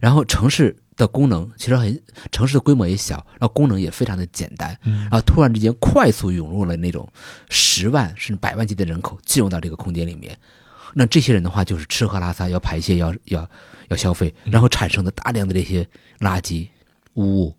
[0.00, 5.00] 然后城市的功能其实很，城市的规模也小，然后功能也非常的简单，嗯。
[5.02, 7.06] 然后突然之间快速涌入了那种
[7.50, 10.34] 十万甚至百万级的人口进入到这个空间里面，
[10.94, 13.46] 那这些人的话就是吃喝拉撒要排泄要要
[13.88, 15.86] 要消费，然后产生的大量的这些
[16.20, 16.68] 垃圾
[17.14, 17.56] 污物，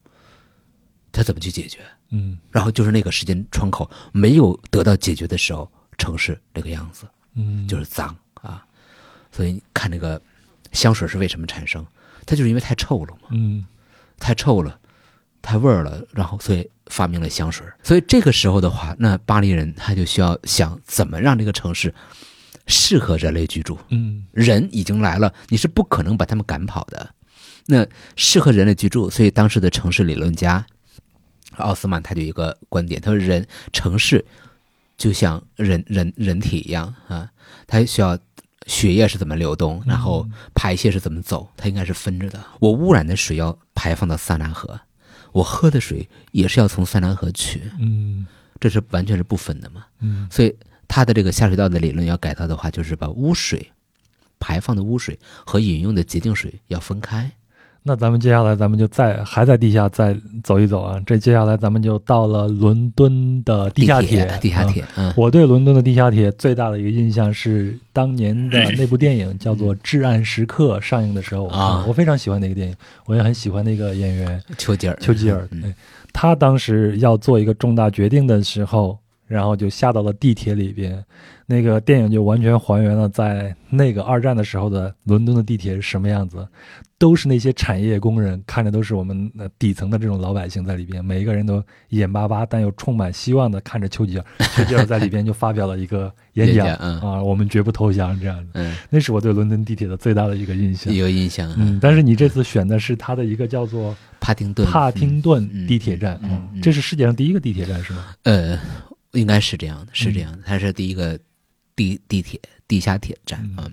[1.12, 1.80] 他怎么去解决？
[2.16, 7.08] 嗯然后就是那个时间窗口没有得到解决的时候，城市这个样子。
[7.34, 8.64] 嗯，就是脏啊。
[9.32, 10.22] 所以看那个
[10.72, 11.84] 香水是为什么产生，
[12.26, 13.66] 它就是因为太臭了嘛，嗯
[14.20, 14.80] 太臭了，
[15.41, 17.66] 太味儿了，然后所以发明了香水。
[17.82, 21.91] 所以这个时候的话，那巴黎人他就需要想怎么让这个城市
[22.68, 23.76] 适合人类居住。
[23.89, 27.16] 嗯人已经来了，你是不可能把他们赶跑的。
[27.66, 30.66] 那适合人类居住，所以当时的城市理论家
[31.57, 34.24] 奥斯曼他就一个观点，他说人城市
[34.97, 37.32] 就像人人人体一样啊，
[37.68, 38.18] 它需要
[38.68, 42.43] 血液是怎么流动，然后排泄是怎么走，它应该是分着的。
[42.59, 44.80] 我污染的水要排放到塞纳河，
[45.32, 48.26] 我喝的水也是要从塞纳河取，嗯
[48.59, 49.86] 这是完全是不分的嘛。
[49.99, 50.55] 嗯所以
[50.88, 53.72] 他的这个下水道的理论要改造的话，就是把污水
[54.39, 57.32] 排放的污水和饮用的洁净水要分开。
[57.86, 60.97] 那咱们接下来，咱们就再还在地下再走一走啊。
[61.05, 72.75] 这接下来咱们就到了伦敦的地下铁，地下铁，嗯，我对伦敦的地下铁最大的一个印象是当年的 那部电影叫做《至暗时刻》上映的时候啊我非常喜欢那个电影，
[73.05, 75.45] 我也很喜欢那个演员丘吉尔，丘吉尔。
[76.13, 81.03] 他当时要做一个重大决定的时候，然后就下到了地铁里边。
[81.45, 86.47] 那个电影就完全还原了在那个二战的时候的伦敦的地铁是什么样子，
[86.97, 94.25] 都是那些产业工人，看着都是我们呃底层的这种老百姓在里边，每一个人都眼巴巴但又充满希望的看着丘吉尔。
[94.55, 98.49] 丘吉尔在里边就发表了一个 演讲嗯啊，我们绝不投降这样的。
[98.53, 100.93] 嗯，那是我对伦敦地铁的最大的一个印象。
[100.93, 101.53] 有印象。
[101.57, 108.05] 嗯，但是你这次选的是它的一个叫做帕丁顿，帕丁顿嗯地铁站，嗯嗯嗯这是世界上第一个地铁站是吗？
[108.23, 108.57] 呃，
[109.11, 111.19] 应该是这样的，是这样嗯的，它是第一个
[111.76, 113.71] 地地铁地下铁站嗯啊。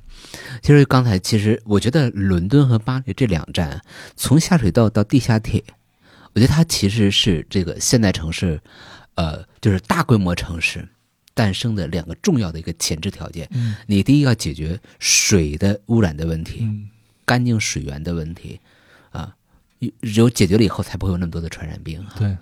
[0.63, 3.81] 其实刚才其实我觉得伦敦和巴黎这两站，
[4.17, 5.63] 从下水道到地下铁，
[6.33, 8.61] 我觉得它其实是这个现代城市，
[9.15, 10.89] 呃，就是大规模城市
[11.35, 13.49] 诞生的两个重要的一个前置条件。
[13.53, 16.89] 嗯你第一要解决水的污染的问题，嗯
[17.25, 18.59] 干净水源的问题，
[19.11, 19.35] 啊，
[20.01, 22.01] 有解决了以后，才不会有那么多的传染病。
[22.01, 22.37] 啊对，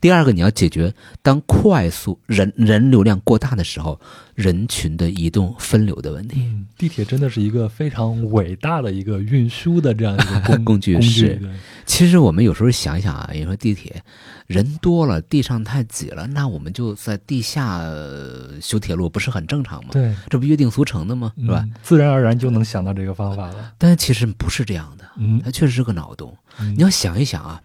[0.00, 4.00] 第二个，你要解决当快速人人流量过大的时候，
[4.34, 6.40] 人群的移动分流的问题。
[6.40, 11.40] 嗯，地铁真的是一个非常伟大的一个运输的这样一个工 工具工具是
[11.84, 14.02] 其实我们有时候想想啊，你说地铁
[14.46, 19.90] 人多了，地上太挤了，那我们就在地下呃修铁路，不是很正常吗？
[19.92, 21.32] 对，这不约定俗成的吗？
[21.38, 21.60] 是吧？
[21.64, 23.72] 嗯自然而然就能想到这个方法了。
[23.78, 26.36] 但其实不是这样的，嗯它确实是个脑洞。
[26.58, 27.60] 嗯你要想一想啊，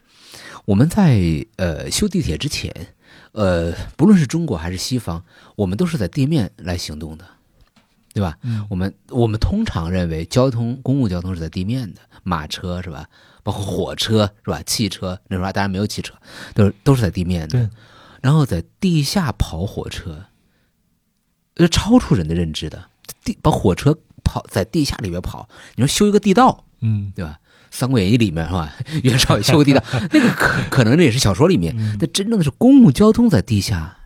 [0.66, 2.74] 我们在呃修地铁之前，
[3.32, 5.24] 呃，不论是中国还是西方，
[5.56, 7.26] 我们都是在地面来行动的，
[8.14, 8.38] 对吧？
[8.44, 13.08] 嗯我们我们通常认为交通公共交通是在地面的，马车是吧？
[13.44, 14.62] 包括火车是吧？
[14.64, 16.14] 汽车那时候当然没有汽车，
[16.54, 17.48] 都是都是在地面的。
[17.48, 17.70] 对，
[18.22, 20.26] 然后在地下跑火车，
[21.56, 22.90] 呃，超出人的认知的，
[23.24, 27.40] 地把火车跑在地下里边跑，你说修一个地道，嗯对吧？
[27.72, 28.72] 《三国演义》里面是吧？
[29.04, 33.98] 袁绍也修过地道， 那个可可能这也是小说里面，嗯但真正的是公共交通在地下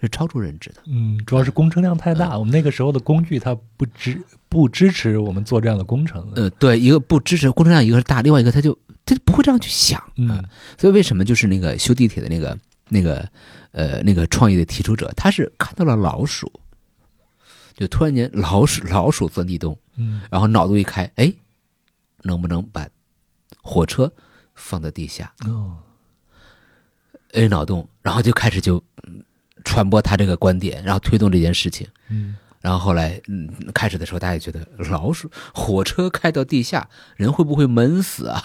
[0.00, 0.82] 是超出认知的。
[0.86, 6.42] 嗯，主要是工程量太嗯大，我们那个时候的工具它不支不支持我们做这样的工程的。
[6.42, 10.44] 呃，对，一个不支持工程量，一个是大，另外一个他就他就不会这样去想啊、嗯
[10.76, 12.58] 所以为什么就是那个修地铁的那个
[12.88, 13.26] 那个
[13.72, 16.50] 呃那个创意的提出者，他是看到了老鼠，
[17.76, 21.32] 就突然间老鼠老鼠钻地洞，嗯然后脑洞一开，哎，
[22.22, 22.86] 能不能把
[23.64, 24.12] 火车
[24.54, 25.32] 放在地下？
[25.46, 25.78] 哦
[27.32, 29.24] ，A，脑洞，然后就开始就嗯
[29.64, 31.88] 传播他这个观点，然后推动这件事情。
[32.10, 38.40] 嗯然后后来，嗯，开始的时候，大家也觉得老鼠火车开到地下，人会不会闷死啊？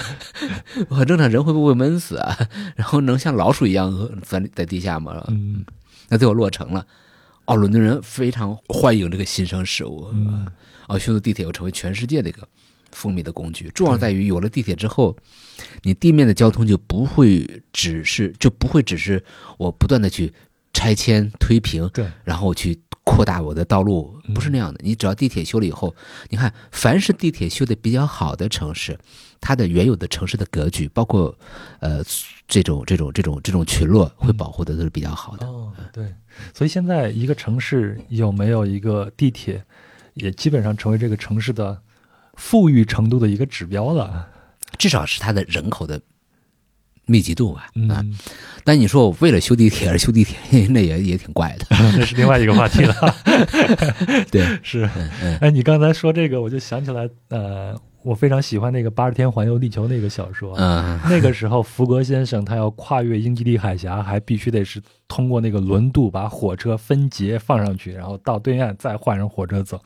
[0.90, 2.36] 很正常，人会不会闷死啊？
[2.76, 5.24] 然后能像老鼠一样钻在地下吗？
[5.28, 5.64] 嗯
[6.08, 6.86] 那最后落成了。
[7.46, 10.10] 哦，伦敦人非常欢迎这个新生事物。
[10.12, 10.46] 嗯
[10.88, 12.46] 哦，修的地铁又成为全世界的一个
[12.92, 13.68] 风靡的工具。
[13.74, 15.16] 重要在于有了地铁之后，
[15.82, 19.22] 你地面的交通就不会只是就不会只是
[19.58, 20.32] 我不断的去
[20.72, 24.80] 拆迁推平，对，然后去扩大我的道路，嗯不是那样的。
[24.82, 25.94] 你只要地铁修了以后，
[26.28, 28.96] 你看，凡是地铁修的比较好的城市，
[29.40, 31.36] 它的原有的城市的格局，包括
[31.80, 32.02] 呃
[32.46, 35.46] 这种这种这种这种群落，会保护的都是比较好的。
[35.46, 36.14] 哦，对，
[36.54, 39.64] 所以现在一个城市有没有一个地铁，
[40.14, 41.80] 也基本上成为这个城市的
[42.34, 44.28] 富裕程度的一个指标了。
[44.78, 46.00] 至少是它的人口的
[47.04, 47.62] 密集度吧。
[47.88, 48.16] 啊，嗯，
[48.64, 51.66] 但你说我为了修地铁而修地铁， 那也也挺怪的。
[51.98, 52.94] 那是另外一个话题了。
[54.30, 54.88] 对，是，
[55.40, 60.54] 哎，你刚才说这个，我就想起来，呃，我非常喜欢那个《八十天环游地球》那个小说。
[60.56, 69.80] 嗯那个时候，福格先生他要跨越英吉利海峡，还必须得是通过那个轮渡把火车分节放上去，然后到对岸再换上火车走。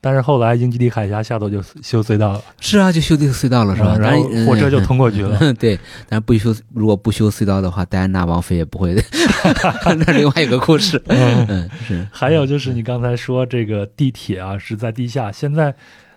[0.00, 3.96] 但是后来英吉利海峡下头就修隧道了，是啊，就修这个隧道了是吧？
[3.98, 5.36] 然后火车就通过去了。
[5.40, 9.02] 嗯 对，但是不修，如果不修隧道的话，戴安娜王妃也不会的。
[10.06, 11.00] 那另外一个故事。
[11.06, 15.74] 嗯嗯，是，还有就是你刚才说这个地铁啊是在地下，现在，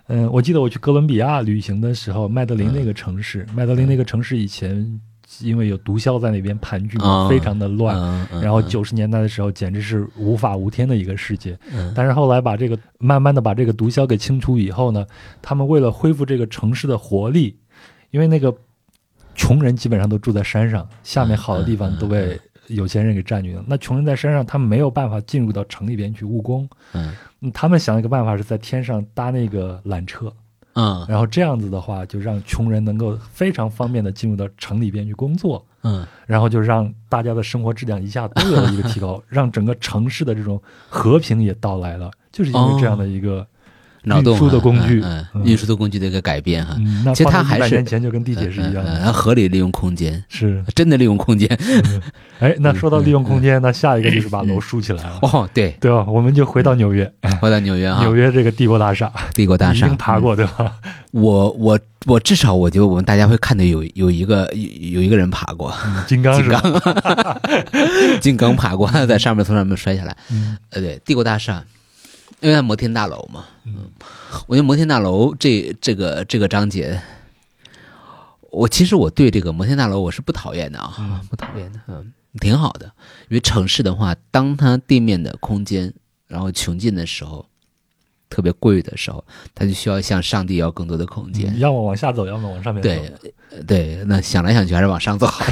[0.08, 5.00] 嗯，我记得我去哥伦比亚旅行的时候，麦德林那个城市，麦德林那个城市以前
[5.40, 7.96] 因为有毒枭在那边盘踞非常的乱。
[8.42, 11.58] 然后九十年代的时候，简直是无法无天的一个世界。
[11.72, 15.06] 嗯但是后来把这个慢慢的把这个毒枭给清除以后呢，
[15.40, 17.56] 他们为了恢复这个城市的活力，
[18.10, 18.54] 因为那个
[19.34, 22.38] 穷人基本上都住在山上，下面好的地方都被
[22.68, 23.64] 有钱人给占据了。
[23.66, 26.68] 那穷人在山上，他们没有办法进入到城里边去务工。
[26.92, 30.32] 嗯嗯他们想了一个办法，是在天上搭那个缆车，
[30.74, 35.64] 嗯然后这样子的话，就让穷人能够非常方便的进入到城里边去工作。
[35.82, 43.46] 嗯然后就让大家的生活质量一下都有了一个提高， 让整个城市的这种和平也到来了，就是因为这样的一个
[44.04, 45.02] 脑洞运输的工具。
[45.04, 46.76] 嗯，运输的工具的一个改变哈。
[46.78, 50.62] 嗯，其实它放在100还是年前就跟地铁是一样嗯嗯嗯的，合理利用空间，是。
[50.74, 51.48] 真的利用空间。
[52.40, 56.04] 哎，那说到利用空间，那下一个就是把楼竖起来了，哦，对，对吧？
[56.08, 59.86] 我们就回到纽约，回到纽约啊， 纽约这个帝国大厦，帝国大厦。
[59.86, 60.72] 已经爬过对吧？
[61.12, 67.40] 我我我至少我觉得我们大家会看到有有一个有有一个人爬过，嗯金刚是吧？
[68.20, 70.14] 金刚爬过，在上面从上面摔下来。
[70.30, 70.56] 嗯。
[70.70, 71.62] 呃，对，帝国大厦，
[72.40, 73.90] 因为它摩天大楼嘛，嗯。
[74.46, 77.00] 我觉得摩天大楼这这个这个章节，
[78.50, 81.20] 我其实我对这个摩天大楼我是不讨厌的啊，嗯。
[81.28, 82.86] 不讨厌的，嗯，挺好的。
[83.28, 85.92] 因为城市的话，当它地面的空间
[86.26, 87.46] 然后穷尽的时候，
[88.30, 91.52] 特别贵的时候，它就需要向上帝要更多的空间。
[91.54, 92.88] 嗯要么往下走，要么往上面走。
[92.88, 95.44] 对，呃对，那想来想去还是往上走好，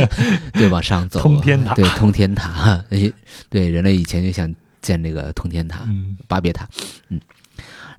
[0.54, 1.74] 对，往上走，通天塔。
[1.74, 2.82] 对，通天塔，
[3.50, 6.16] 对人类以前就想建这个通天塔、嗯。
[6.26, 6.66] 巴别塔，
[7.08, 7.20] 嗯，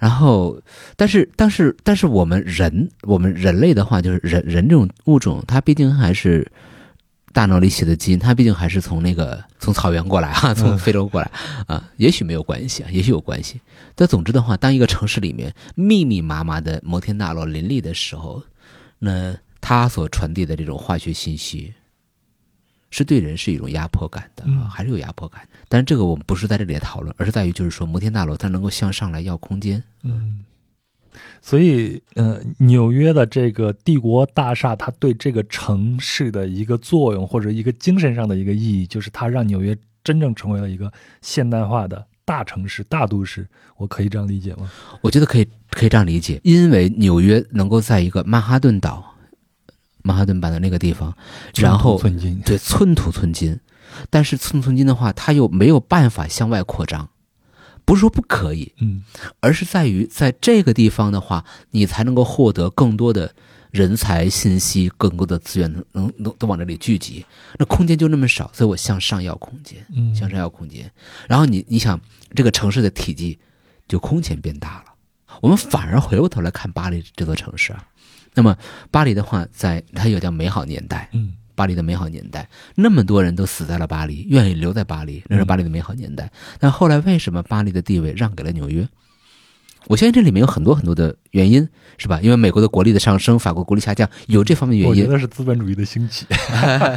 [0.02, 0.60] 然后，
[0.96, 6.52] 但是，但是，但是我们人，我们人类的话，就是人人这种物种，它毕竟还是
[7.32, 11.30] 大脑里写的基因，它毕竟还是从那个从草原过来哈、从嗯非洲过来
[11.68, 13.62] 啊，也许没有关系啊，也许有关系。
[13.94, 18.42] 但总之的话，当一个城市里面密密麻麻的摩天大楼林立的时候，
[18.98, 21.72] 那它所传递的这种化学信息，
[22.92, 25.42] 是对人是一种压迫感的，还是有压迫感。
[25.68, 29.82] 但是这个我们不是在这里讨论，而是在于就是说摩天大楼它能够向上来要空间。
[30.04, 30.44] 嗯，
[31.42, 43.48] 所以呃，纽约的这个帝国大厦，它对这个城市的一个作用，或者一个精神上的一个意义，就是它让纽约真正成为了一个现代化的大城市、大都市。
[43.78, 44.70] 我可以这样理解吗？
[45.02, 49.11] 我觉得可以可以这样理解，因为纽约能够在一个曼哈顿岛、
[50.04, 51.16] 曼哈顿版的那个地方，
[51.56, 53.60] 然后寸金，对寸土寸金，
[54.10, 57.10] 但是寸土寸金的话，它又没有办法向外扩张，
[57.86, 59.04] 不是说不可以，嗯
[59.40, 63.34] 而是在于在这个地方的话，你才能够获得更多的
[63.72, 67.26] 人才、信息、更多的资源，能能能都往这里聚集。
[67.58, 70.92] 那空间就那么少，所以我向上要空间，嗯，向上要空间。
[71.28, 72.00] 然后你你想，
[72.36, 73.40] 这个城市的体积
[73.88, 74.86] 就空前变大了。
[75.40, 77.88] 我们反而回过头来看巴黎这座城市啊，
[78.34, 78.58] 那么
[78.90, 86.32] 巴黎的话，在它有叫美好年代，嗯巴黎的美好年代，那么多人都死在了巴黎，愿意留在巴黎，那是巴黎的美好年代。
[86.60, 88.88] 但后来为什么巴黎的地位让给了纽约？
[89.88, 91.68] 我相信这里面有很多很多的原因，
[91.98, 92.20] 是吧？
[92.22, 94.92] 因为美国的国力的上升，法国国力下降，有这方面原因。
[94.92, 96.26] 我觉得是资本主义的兴起，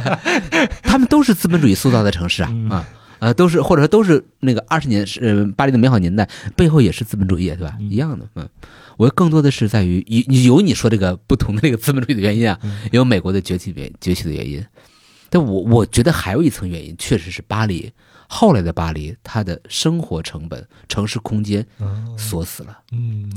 [0.81, 2.87] 他们都是资本主义塑造的城市啊啊
[3.19, 7.77] 呃，都是或者说都是那个二十年是巴黎的美好年代背后也是资本主义，对吧？
[7.79, 8.47] 一样的，嗯。
[8.97, 12.57] 我更多的是在于有有你说这个不同的那个资本主义的原因啊，
[12.93, 14.65] 有美国的崛起原崛起的原因，
[15.29, 17.91] 但我我觉得还有一层原因，确实是巴黎
[18.29, 21.65] 后来的巴黎，它的生活成本、城市空间
[22.17, 22.79] 锁死了。
[22.93, 23.29] 嗯，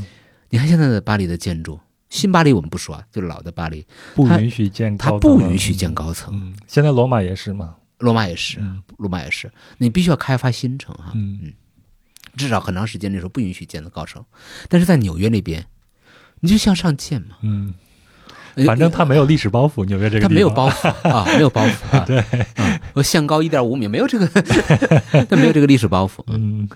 [0.51, 6.33] 你看现在的巴黎的建筑，新巴黎我们不说啊，就老的巴黎不允许建，它不允许建高层。
[6.35, 8.59] 嗯，现在罗马也是嘛，罗马也是，
[8.97, 11.13] 罗马也是，你必须要开发新城哈。
[11.15, 11.53] 嗯嗯。
[12.37, 14.25] 至少很长时间那时候不允许建的高层，
[14.69, 15.65] 但是在纽约那边，
[16.39, 17.37] 你就向上建嘛。
[17.43, 17.75] 嗯，
[18.65, 22.05] 反正它没有历史包袱，纽约这个它没有包袱 啊，没有包袱啊。
[22.07, 22.23] 对，
[22.93, 24.29] 我限高一点五米，没有这个，
[25.29, 26.23] 它没有这个历史包袱。
[26.29, 26.69] 嗯，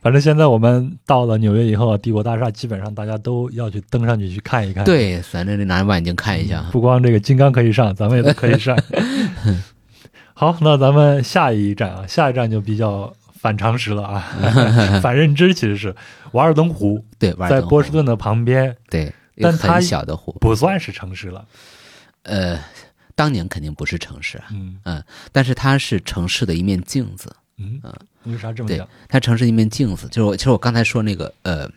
[0.00, 4.82] 反正现在我们到了纽约以后，帝国大厦基本上大家都要去登上去去看一看。
[4.84, 6.62] 对，反正得拿望远镜看一下。
[6.72, 8.76] 不光这个金刚可以上，咱们也都可以上。
[10.34, 13.14] 好，那咱们下一站啊，下一站就比较。
[13.44, 14.24] 反常识了啊，
[15.02, 15.94] 反认知其实是
[16.32, 21.44] 瓦尔登湖，对，在波士顿的旁边，对，但它小的湖不算是城市了。
[22.22, 22.58] 呃，
[23.14, 27.92] 当年肯定不是城市，嗯嗯，但是它是城市的一面镜子，嗯嗯，
[28.32, 28.88] 为啥这么讲？
[29.10, 31.70] 它城市一面镜子，就是我其实我刚才说那个呃，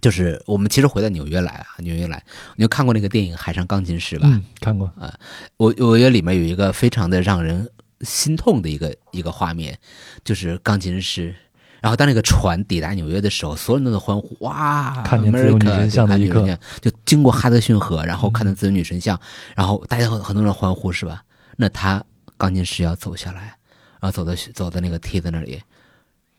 [0.00, 2.22] 就是我们其实回到纽约来啊，纽约来，
[2.56, 4.28] 你有看过那个电影《海上钢琴师》吧？
[4.30, 5.12] 嗯，看过啊，
[5.56, 7.68] 我我觉得里面有一个非常的让人。
[8.02, 9.78] 心痛的一个一个画面，
[10.24, 11.34] 就是钢琴师，
[11.82, 15.02] 然后当那个船抵达纽约的时候，所有人都在欢呼，哇！
[15.02, 19.20] 看见自由女神像的一刻，就经过哈德逊河，然后看到自由女神像，
[19.54, 21.22] 然后大家很很多人欢呼，是吧？
[21.58, 22.02] 那他
[22.38, 23.54] 钢琴师要走下来，
[24.00, 25.60] 然后走到走到那个梯子那里，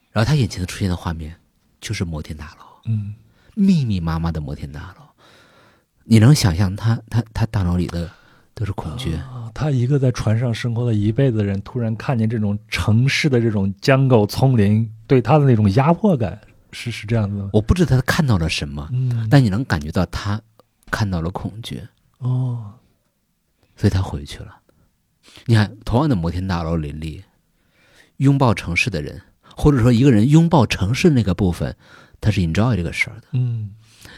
[0.09, 1.35] 然后他眼前的出现的画面
[1.79, 3.13] 就是摩天大楼，嗯，
[3.55, 5.05] 密密麻麻的摩天大楼，
[6.03, 8.09] 你能想象他他他大脑里的
[8.53, 9.19] 都是恐惧。
[9.53, 16.39] 他一个在船上生活了一辈子的人，突然看见这种城市的这种江狗丛林，对他的那种压迫感，
[16.71, 17.49] 是是这样子吗？
[17.51, 20.41] 我不知道他看到了什么，嗯，但你能感觉到他
[20.89, 21.81] 看到了恐惧，
[22.19, 22.73] 哦，
[23.75, 24.57] 所以他回去了。
[25.45, 27.23] 你看，同样的摩天大楼林立，
[28.17, 29.21] 拥抱城市的人，
[29.55, 31.75] 或者说一个人拥抱城市那个部分，
[32.21, 33.71] 他是 enjoy 这个事儿的，嗯，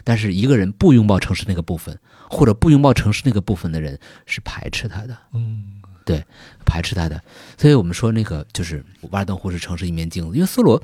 [0.04, 1.98] 但是一个人不拥抱城市那个部分。
[2.30, 6.26] 或者不拥抱城市那个部分的人是排斥他的，嗯，对，
[6.66, 7.22] 排斥他的。
[7.60, 10.82] 所以我们说那个就是瓦尔登湖是城市一面镜子，因为梭罗，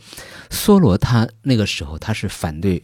[0.52, 2.84] 梭罗他那个时候他是反对，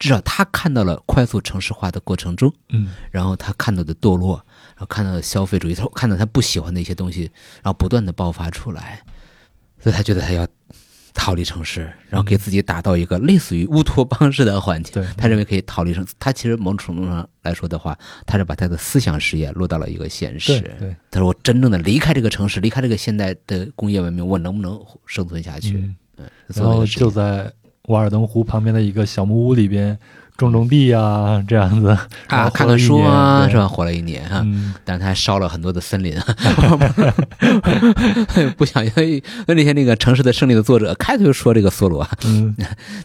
[0.00, 7.30] 至少他看到了快速城市化的过程中，嗯，然后他看到的堕落，然后看到的消费主义，他看到他不喜欢的一些东西，
[7.62, 9.04] 然后不断的爆发出来，
[9.78, 10.44] 所以他觉得他要。
[11.14, 14.92] 逃离城市，然后给自己打造一个类似于乌托邦式的环境。
[14.94, 17.96] 对他认为可以逃离城，他其实某种程度上来说的话，
[18.26, 20.60] 他是把他的思想事业落到了一个现实。
[20.60, 25.76] 对，他说：“我真正的离开这个城市，离开这个现代的工业文明，我能不能生存下去？”
[26.18, 27.52] 嗯，然后就在
[27.88, 29.98] 瓦尔登湖旁边的一个小木屋里边。
[30.36, 31.88] 种种地啊，这样子
[32.26, 33.68] 啊，看看书啊，是吧？
[33.68, 34.44] 活了一年啊，
[34.84, 36.16] 但是他还烧了很多的森林。
[38.56, 38.84] 不想，
[39.46, 42.54] 那那天那个城市的胜利的作者开头就说这个梭罗，嗯，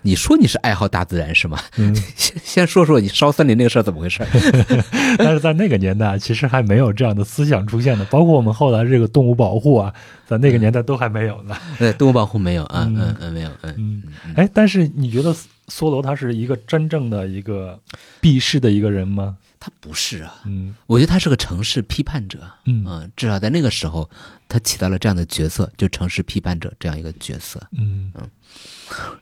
[0.01, 1.59] 你说你是爱好大自然是吗？
[1.77, 4.25] 嗯，先 先说说你烧森林那个事儿怎么回事？
[5.19, 9.93] 但是在那个年代，其实还没有这样的思想出现的，包括我们后来这个动物保护啊，
[10.25, 11.55] 在那个年代都还没有呢。
[11.77, 14.03] 对，动物保护没有啊，嗯嗯，没有，嗯嗯，
[14.35, 15.35] 哎，但是你觉得？
[15.67, 17.79] 梭罗他是一个真正的一个
[18.21, 19.37] 避世的一个人吗？
[19.59, 24.07] 他不是啊，嗯，我觉得他是个城市批判者，嗯，至少在那个时候，
[24.47, 28.11] 他起到了这样的角色，就城市批判者这样一个角色，嗯。
[28.15, 28.29] 嗯，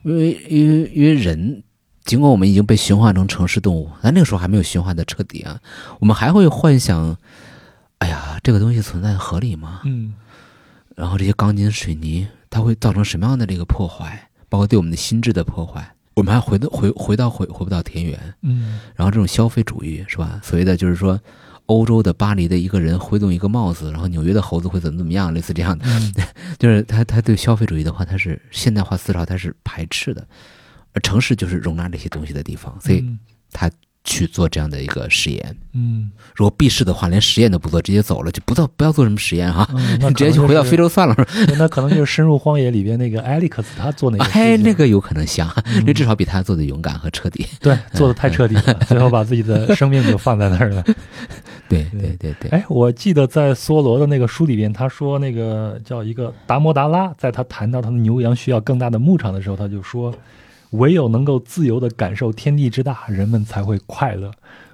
[0.04, 1.64] 因为因为因为人，
[2.04, 5.60] 尽管我们已经被驯化成城市动物，但那个时候还没有驯化的彻底啊，
[6.00, 7.18] 我们还会幻想，
[8.00, 9.82] 哎呀，这个东西存在合理吗？
[9.86, 10.14] 嗯，
[10.96, 15.95] 然后这些钢筋水泥，它会造成什么样的这个破坏，包括对我们的心智的破坏。
[16.16, 20.40] 我们还回到回回到回回不到田园，嗯，然后这种消费主义是吧？
[20.42, 21.20] 所谓的就是说，
[21.66, 25.86] 欧洲的巴黎的一个人挥动一个帽子，然后纽约的猴子会怎么怎么样，类似这样的，
[26.58, 30.26] 就是他他对消费主义的话，他是现代化思潮，他是排斥的，
[30.94, 33.04] 而城市就是容纳这些东西的地方，所以
[33.52, 33.70] 他
[34.06, 35.56] 去做这样的一个实验。
[35.74, 41.16] 嗯，如果避世的话，连实验都不做，直接走了，就不做不要做什么实验哈，嗯那 直接就回到非洲，算了。
[41.58, 47.46] 那可能就是深入荒野里边那个埃利克斯他做那个事情，哎，那个有可能像，嗯 那至少比他做的勇敢和彻底。
[47.60, 50.82] 对 做的太彻底了，最后把自己的生命就放在那儿了。
[51.68, 60.14] 对对对对对，哎，我记得在梭罗的那个书里边，他说那个叫一个达摩达拉，在他谈到他的牛羊需要更大的牧场的时候，他就说，
[60.78, 64.32] 唯有能够自由地感受天地之大，人们才会快乐。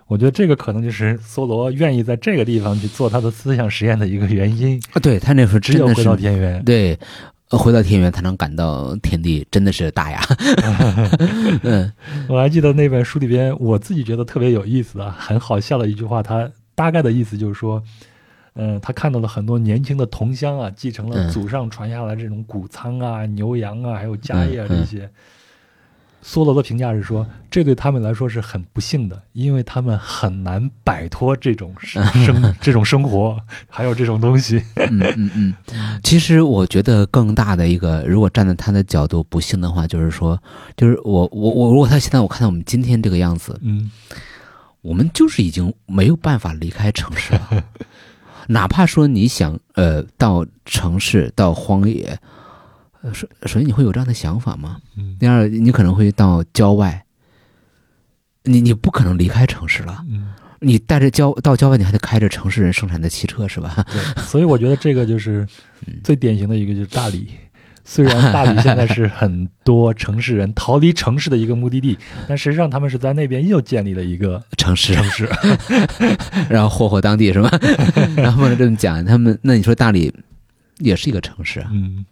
[0.08, 4.82] 我觉得这个可能就是梭罗愿意在这个地方去做他的思想实验的一个原因。
[4.92, 7.00] 啊，对他那时候只有回到田园，对。
[7.50, 10.22] 呃回到田园，才能感到天地真的是大呀。
[11.64, 11.92] 嗯
[12.30, 17.84] 我还记得那本书里边，我自己觉得特别有意思的、很好笑的一句话，他大概的意思就是说，
[18.56, 25.10] 嗯、他看到了很多年轻的同乡啊，继承了嗯祖上传下来这种谷仓啊、牛羊啊，还有家业啊嗯嗯这些。
[26.24, 34.64] 梭罗的评价是说，这对他们来说是很不幸的，因为他们很难摆脱这种生生 这种生活，还有这种东西。
[34.76, 40.42] 嗯嗯嗯，其实我觉得更大的一个，如果站在他的角度不幸的话，就是说，
[40.78, 43.90] 就是我我我，如果他现在我看到我们今天这个样子，嗯
[44.82, 47.64] 我们就是已经没有办法离开城市了。
[48.48, 52.18] 哪怕说你想呃到城市到荒野，
[53.04, 54.78] 呃首首先你会有这样的想法吗？
[54.98, 57.04] 嗯第二，你可能会到郊外，
[58.44, 60.04] 你你不可能离开城市了。
[60.10, 63.86] 嗯，你带着郊到郊外，你还得开着城市人生产的汽车是吧？
[63.92, 65.48] 对，所以我觉得这个就是
[65.88, 67.28] 嗯最典型的一个，就是大理。
[67.84, 71.98] 虽然大理现在是很多城市人逃离城市的一个目的地，
[72.28, 75.28] 但实际上他们是在那边又建立了一个城市，城市。
[76.48, 77.50] 然后霍霍当地是吧？
[78.16, 80.14] 然后这么讲，他们那你说大理
[80.82, 82.06] 也是一个城市啊，嗯，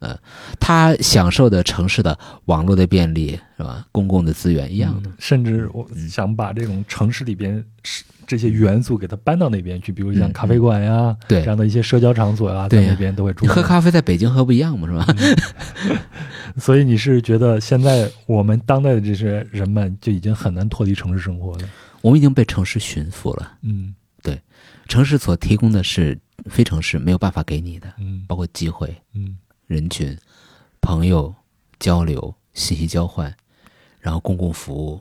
[0.59, 3.85] 他享受的城市的网络的便利是吧？
[3.91, 5.09] 公共的资源一样的。
[5.09, 13.45] 嗯甚至我想把这种城市里边是这些元素给它搬到那边去，比如像嗯咖啡馆呀，对这样的一些社交场所啊，在那边都会住。
[13.45, 15.95] 你喝咖啡在北京喝不一样嘛是吧？
[16.57, 21.67] 所以你是觉得现在我们当代的这些人们就已经很难脱离城市生活了？
[22.01, 24.39] 我们已经被城市驯服了，嗯对
[24.87, 29.37] 城市所提供的是非城市没有办法给你的，嗯包括机会、嗯
[29.67, 30.17] 人群、
[30.81, 31.33] 朋友、
[31.79, 33.33] 交流、信息交换，
[33.99, 34.99] 然后公共服务，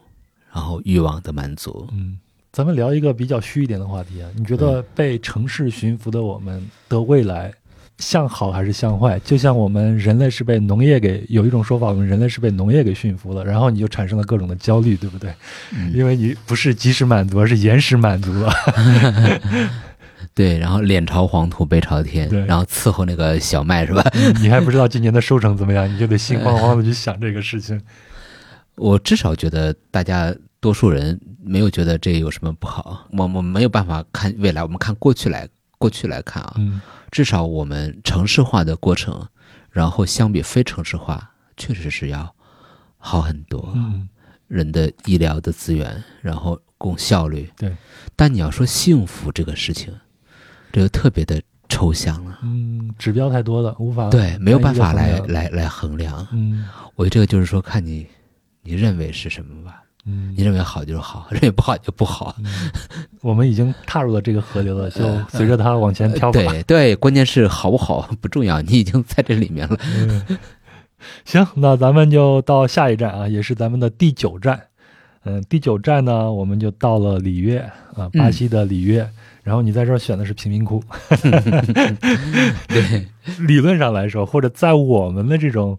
[0.52, 1.88] 然后欲望的满足。
[1.92, 2.18] 嗯。
[2.50, 7.52] 咱们聊一个比较虚一点的话题啊，你觉得被城市驯服的我们的未来
[7.98, 9.18] 向好还是向坏？
[9.20, 15.32] 就像我们人类是被农业给有一种说法，我们人类是被农业给驯服了，然后你就产生了各种的焦虑，对不对？
[15.72, 18.52] 嗯因为你不是及时满足，而是延时满足了。
[20.38, 24.04] 对，然后脸朝黄土背朝天对，然后伺候那个小麦是吧？
[24.40, 27.80] 你还不知道今年的收成怎么样，你就得心慌慌的去想这个事情。
[28.76, 33.08] 我至少觉得大家多数人没有觉得这有什么不好。
[33.10, 36.80] 我我们没有办法看未来，我们看过去来过去来看啊，嗯
[37.10, 39.26] 至少我们城市化的过程，
[39.72, 42.32] 然后相比非城市化，确实是要
[42.96, 43.72] 好很多。
[43.74, 44.08] 嗯，
[44.46, 47.50] 人的医疗的资源，然后供效率。
[47.56, 47.76] 对，
[48.14, 49.92] 但你要说幸福这个事情，
[50.72, 52.38] 这就特别的抽象了。
[52.42, 56.26] 嗯，指标太多了，无法对，没有办法来来来衡量。
[56.32, 58.06] 嗯我觉得这个就是说，看你
[58.62, 59.82] 你认为是什么吧。
[60.10, 62.34] 嗯你认为好就是好，认为不好就不好。
[62.38, 62.70] 嗯，
[63.20, 66.40] 我们已经踏入了这个河流了，就随着它往前飘吧。
[66.40, 69.78] 对对，关键是好不好不重要，你已经在这里面了。
[69.84, 70.38] 嗯，
[71.26, 74.58] 行，那咱们就到下一站啊，也是咱们的第九站。
[75.24, 77.58] 嗯，第九站呢，我们就到了里约
[77.94, 79.06] 啊，巴西的里约。
[79.48, 80.84] 然后你在这儿选的是贫民窟。
[82.68, 85.78] 对，理论上来说，或者在我们的这种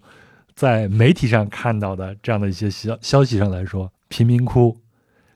[0.55, 4.75] 在媒体上看到的这样的一些消消息上来说，贫民窟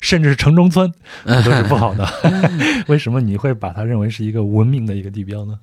[0.02, 0.92] 甚至是城中村
[1.24, 2.10] 都是不好的。
[2.90, 5.60] 为什么你会把它认为是一个文明的一个地标呢？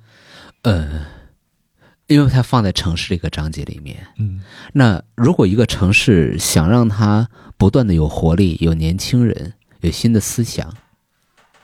[0.61, 1.07] 呃，
[2.07, 3.97] 因为它放在城市这个章节里面。
[4.17, 4.41] 嗯
[4.71, 10.73] 那如果一个城市想让它不断的有活力、有年轻人、有新的思想、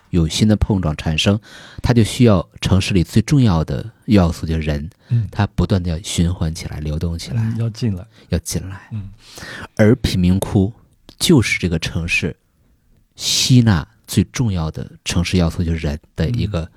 [0.10, 1.40] 有新的碰撞产生，
[1.82, 8.06] 它就需要城市里最重要的要素，就是人，嗯，它不断的要循环起来、流动起来，嗯要进来。
[8.30, 8.90] 要进来。
[8.92, 9.10] 嗯
[9.76, 10.74] 而贫民窟
[11.20, 12.36] 就是这个城市
[13.16, 16.70] 吸纳最重要的城市要素，就是人的一个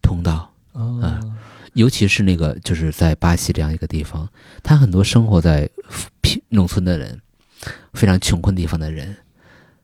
[0.00, 0.52] 通道。
[0.72, 1.20] 啊
[1.74, 4.28] 尤其是那个就是在巴西这样一个地方，
[4.60, 5.70] 他很多生活在
[6.20, 7.20] 贫农村的人，
[7.94, 9.16] 非常穷困地方的人，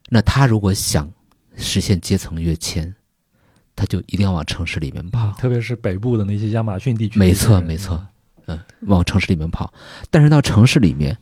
[0.08, 1.08] 那他如果想
[1.56, 2.94] 实现阶层跃迁，
[3.74, 5.32] 他就一定要往城市里面跑。
[5.32, 7.18] 特别是北部的那些亚马逊地区。
[7.18, 8.06] 没错，没错，
[8.46, 9.72] 嗯，往城市里面跑。
[10.10, 11.16] 但是到城市里面，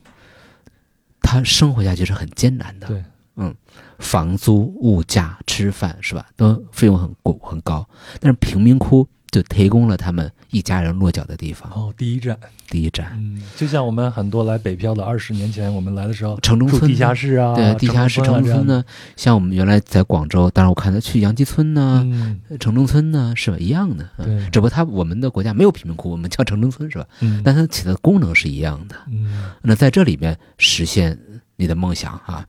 [1.20, 2.86] 他生活下去是很艰难的。
[2.86, 3.04] 对，
[3.36, 3.54] 嗯，
[3.98, 7.88] 房租、物价、吃饭是吧，都费用很贵很高。
[8.20, 12.38] 但是贫民窟就提供了他们一家人落脚的地方，哦，第一站，
[12.70, 13.10] 第一站。
[13.16, 18.84] 嗯，就像我们很多来北漂的，二十年前我们来的时候，城中村地下室啊，对，地下室、城中村呢，
[19.16, 23.56] 像我们原来在广州，当然我看他去杨箕村呢、嗯，城中村呢，是吧？
[23.58, 24.08] 一样的。
[24.18, 27.04] 嗯对，只不过他我们的国家没有贫民窟，我们叫城中村是吧？
[27.18, 28.94] 嗯，但它起的功能是一样的。
[29.08, 31.18] 嗯，那在这里面实现
[31.56, 32.46] 你的梦想啊！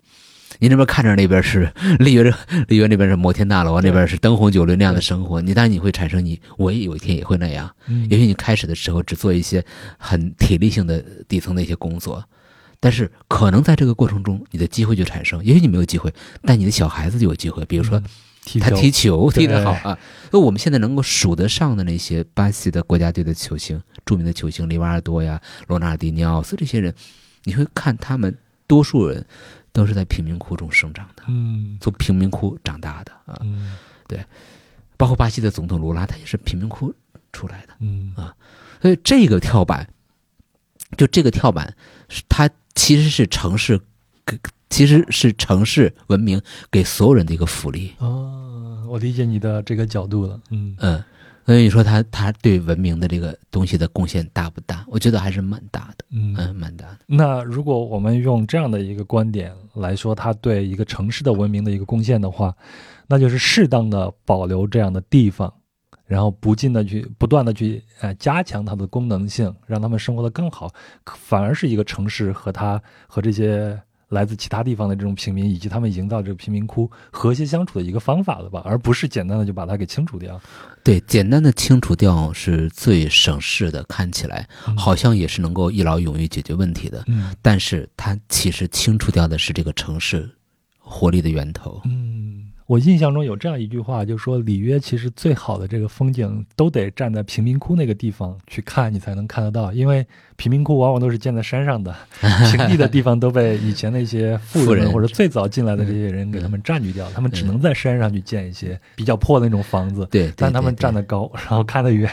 [0.59, 2.23] 你那边看着那边是 丽约，
[2.67, 7.69] 丽约那边是摩天大楼，那边是灯红酒绿那样的生活，你当然你会产生你，我也有一天也会那样。
[7.87, 9.63] 嗯也许你开始的时候只做一些
[9.97, 12.23] 很体力性的底层的一些工作，
[12.79, 15.43] 但是可能在这个过程中，你的机会就产生。
[15.43, 16.13] 也许你没有机会，
[16.43, 17.65] 但你的小孩子就有机会。
[17.65, 18.01] 比如说
[18.59, 19.97] 他踢球踢得好啊，
[20.31, 26.93] 那我们现在能够数得上的那些巴西的国家队的球星，著名的球星里瓦尔多呀、罗纳尔迪尼奥斯这些人，
[27.43, 28.37] 你会看他们
[28.67, 29.25] 多数人
[29.75, 31.77] 都是在贫民窟中生长的，嗯。
[31.81, 33.75] 从贫民窟长大的啊，嗯。
[34.95, 36.95] 包括巴西的总统卢拉，他也是贫民窟
[37.33, 37.73] 出来的。
[37.79, 38.13] 嗯。
[38.15, 38.33] 啊。
[38.81, 39.85] 所以这个跳板，
[40.97, 41.75] 就这个跳板，
[42.07, 43.77] 是它其实是城市
[44.25, 44.39] 给，
[44.69, 46.41] 其实是城市文明
[46.71, 47.93] 给所有人的一个福利。
[47.97, 50.73] 哦，我理解你的这个角度了，嗯。
[50.79, 51.03] 嗯，
[51.45, 54.83] 所以你说他他对文明的这个东西的贡献大不大？
[54.87, 56.99] 我觉得还是蛮大的，嗯嗯，蛮大的。
[57.05, 62.55] 那如果我们用这样的一个观点来说，他对一个城市的文明的一个贡献的话，
[63.07, 65.53] 那就是适当的保留这样的地方，
[66.07, 70.73] 然后不尽的去不断的去呃加强它的功能性，让他们生活的更好，
[71.05, 73.79] 反而是一个城市和它和这些
[74.09, 80.39] 来自其他地方的这种平民以及他们营造这个贫民窟和谐相处的一个方法了吧，而不是简单的就把它给清除掉。
[80.83, 90.29] 对，简单的清除掉是最省事的，看起来嗯好像也是能够一劳永逸解决问题的，嗯但是它其实清除掉的是这个城市
[90.77, 91.81] 活力的源头。
[91.85, 100.03] 嗯，我印象中有这样一句话，就是说里约其实最好的这个风景都得站在贫民窟那个地方去看，你才能看得到，因为
[100.35, 110.07] 贫民窟往往都是建在山上的，平地的地方都被以前那些富富人人或者最早进来的这些人给他们占据掉，他们只能在山上去建一些比较破的那种房子。
[110.09, 112.09] 对，但他们站得高，然后看得远，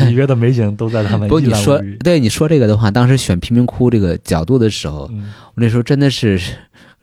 [0.00, 1.80] 里约的美景都在他们不你说。
[2.00, 5.08] 对你说这个的话，当时选贫民窟这个角度的时候，
[5.54, 6.40] 那时候真的是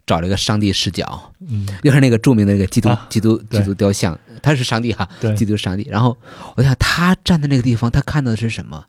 [0.10, 5.88] 找了一个上帝视角，嗯，就是那个著名的那个基督、啊基督基督雕像，他是上帝哈，对基督上帝。
[5.88, 6.18] 然后
[6.56, 8.84] 我想他站在那个地方，他看到的是什么？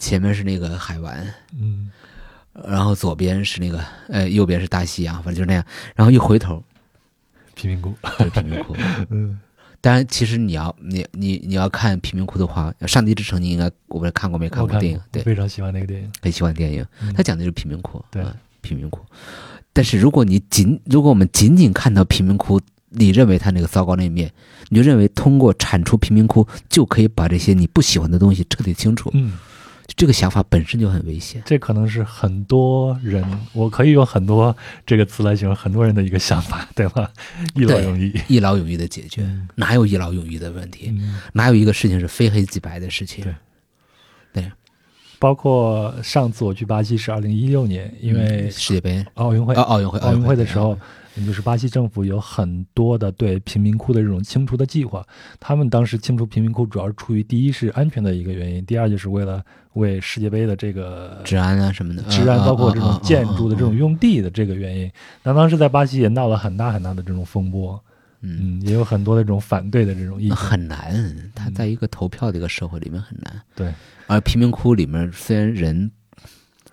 [0.00, 1.92] 前面是那个海湾，嗯
[2.66, 5.64] 然后左边是那个呃，右边是大西洋，反正就是那样。
[5.94, 6.60] 然后一回头
[7.54, 8.74] 贫民窟，就是贫民窟。
[9.10, 9.38] 嗯
[9.80, 15.00] 当然，其实你要你你你要看贫民窟的话，《上帝之城》你应该我不知道看过没看过电影？
[15.12, 16.10] 对，非常喜欢那个电影。
[16.20, 16.84] 很喜欢电影。
[17.00, 19.00] 嗯他讲的就是贫民窟，对嗯贫民窟。
[19.72, 24.32] 但是如果你仅如果我们仅仅看到贫民窟，你认为它那个糟糕那一面，
[24.68, 29.32] 你就认为通过铲除贫民窟就可以把这些你不喜欢的东西彻底清除，嗯。
[29.96, 31.42] 这个想法本身就很危险。
[31.46, 33.24] 这可能是很多人，
[33.54, 34.54] 我可以用很多
[34.86, 37.10] 这个词来形容很多人的一个想法，对吧？
[37.54, 38.12] 一劳永逸。
[38.28, 40.92] 一劳永逸的解决，嗯哪有一劳永逸的问题？
[40.94, 43.24] 嗯，哪有一个事情是非黑即白的事情？
[43.24, 43.34] 对
[45.18, 50.78] 包括上次我去巴西是二零一六年，因为嗯世界杯、奥运会，奥奥运会、奥运会的时候
[51.16, 55.04] 对，就是巴西政府有很多的对贫民窟的这种清除的计划。
[55.40, 59.42] 他们当时清除贫民窟，主要是出于第一是安全的一个原因，第二就是为了
[59.72, 64.88] 为世界杯的这个治安啊什么的，治安，啊包括这种建筑的这，种用地的这个原因。
[65.24, 67.82] 那当时在巴西也闹了很大很大的这种风波，
[68.20, 70.36] 嗯，嗯，也有很多的这种反对的这种意见。
[70.36, 71.14] 很难。
[71.34, 73.40] 他在一个投票的一个社会里面很难。
[73.54, 73.72] 对，
[74.06, 75.90] 而贫民窟里面虽然人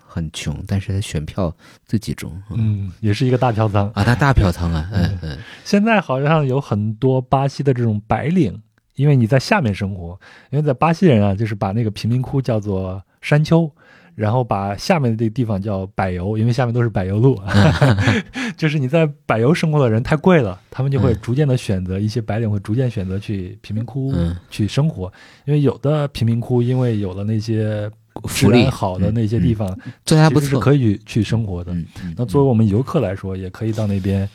[0.06, 1.56] 很穷，但是他选票
[1.86, 2.42] 最集中。
[2.52, 3.90] 嗯，也是一个大票仓。
[3.94, 8.62] 啊，他大票仓啊， 嗯嗯现在好像有很多巴西的这种白领，
[8.96, 10.20] 因为你在下面生活，
[10.50, 13.70] 因为在巴西人啊，就是把那个贫民窟叫做山丘，
[14.16, 17.40] 然后把下面的这个地方叫柏油，因为下面都是柏油路，
[18.58, 21.20] 就是你在柏油生活的人太贵了，他们就会嗯。
[21.22, 24.36] 逐渐的选择一些白领会逐渐选择去贫民窟嗯。
[24.50, 25.12] 去生活，
[25.46, 27.90] 因为有的贫民窟因为有了那些
[28.30, 29.68] 福利好的那些地方，
[30.06, 31.76] 做的还不是可以去生活的。
[32.16, 34.28] 那作为我们游客来说，也可以到那边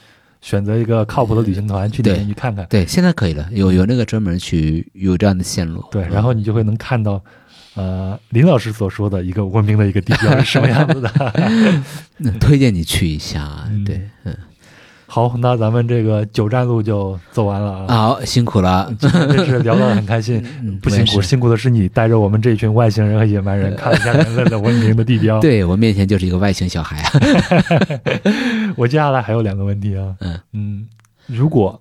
[0.42, 2.66] 选择一个靠谱的旅行团去那边去看看。
[2.68, 5.82] 对，现在可以了，有有那个专门去有这样的线路。
[5.90, 7.22] 对，嗯然后你就会能看到，
[7.74, 11.10] 呃，林老师所说的一个文明的一个地标是什么样子的。
[12.18, 13.68] 嗯推荐你去一下。
[13.86, 14.36] 对，嗯，
[15.06, 17.86] 好，那咱们这个九站路就走完了啊。
[17.88, 19.10] 好，辛苦了，真
[19.46, 20.44] 是聊得很开心。
[20.62, 25.38] 嗯不辛苦，辛苦的是你带着我们这群外星人和野蛮人看了一下人类的文明的地标。
[25.42, 27.12] 对我面前就是一个外星小孩啊。
[28.76, 30.14] 我接下来还有两个问题啊。
[30.20, 30.88] 嗯嗯，
[31.26, 31.80] 如果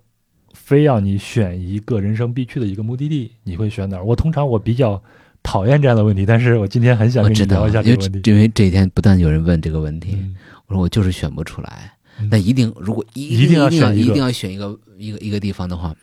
[0.54, 4.04] 非要你选一个人生必去的一个目的地，你会选哪儿？
[4.04, 5.02] 我通常我比较
[5.42, 8.30] 讨厌这样的问题，但是我今天很想我知道，跟你聊一下这因为个问题。
[8.30, 10.36] 因为这几天不断有人问这个问题，嗯
[10.66, 11.92] 我说我就是选不出来。
[12.20, 15.94] 嗯那一定，如果一一定要一定要选一个一定要选一个一个一个地方的话，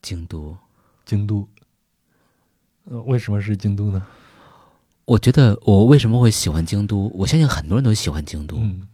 [0.00, 0.56] 京都。
[1.04, 1.46] 京都，
[2.84, 4.00] 呃，为什么是京都呢？
[5.04, 7.10] 我觉得我为什么会喜欢京都？
[7.14, 8.56] 我相信很多人都喜欢京都。
[8.56, 8.86] 嗯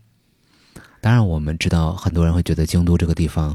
[1.02, 3.54] 当然，我们知道很多人会觉得京都这个地方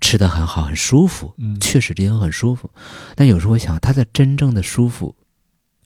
[0.00, 1.34] 吃的很好，很舒服。
[1.38, 2.70] 嗯确实，这样很舒服。
[3.14, 5.14] 但有时候我想，它的真正的舒服，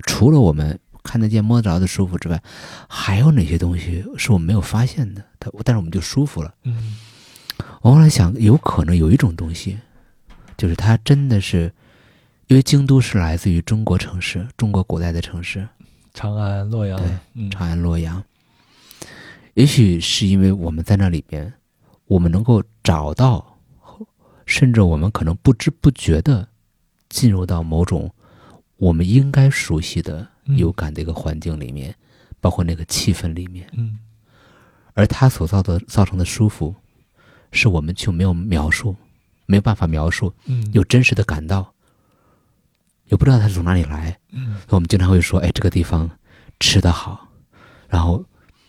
[0.06, 2.42] 除了我们看得见、摸得着的舒服之外，
[2.88, 5.24] 还有哪些东西是我们没有发现的？
[5.38, 6.54] 它，但是我们就舒服了。
[6.64, 6.96] 嗯
[7.82, 9.78] 我后来想，有可能有一种东西，
[10.56, 11.72] 就是它真的是，
[12.46, 15.66] 因为京都是来自于中国城市，中国古代的城市，
[16.14, 18.22] 长安、洛阳对，嗯长安、洛阳。
[19.54, 21.52] 也许是因为我们在那里边，
[22.06, 23.57] 我们能够找到，
[24.48, 26.48] 甚至我们可能不知不觉的
[27.10, 28.10] 进入到某种
[28.78, 31.94] 我们应该熟悉的、嗯有感的一个环境里面，
[32.40, 33.68] 包括那个气氛里面。
[33.74, 33.98] 嗯
[34.94, 36.74] 而它所造的造成的舒服，
[37.52, 38.96] 是我们就没有描述，
[39.44, 41.74] 没有办法描述，嗯，又真实的感到，
[43.08, 44.18] 又不知道它是从哪里来。
[44.32, 46.10] 嗯我们经常会说，哎，这个地方
[46.58, 47.28] 吃的好，
[47.88, 48.24] 然后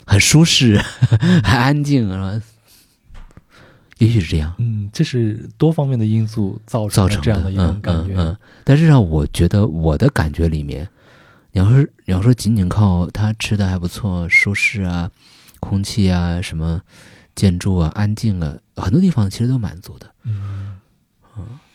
[0.05, 0.77] 很舒适，
[1.41, 2.41] 很安静啊。
[3.99, 8.13] 也许是这样嗯，这是多方面的因素造成造成这样的一种嗯感觉。
[8.15, 8.37] 嗯嗯。
[8.63, 10.87] 但是让我觉得我的感觉里面，
[11.51, 15.09] 你要是你要说仅仅靠它吃的还不错，舒适啊，
[15.59, 16.81] 空气啊，什么
[17.35, 20.09] 建筑啊，安静啊，很多地方其实都满足的。
[20.23, 20.77] 嗯，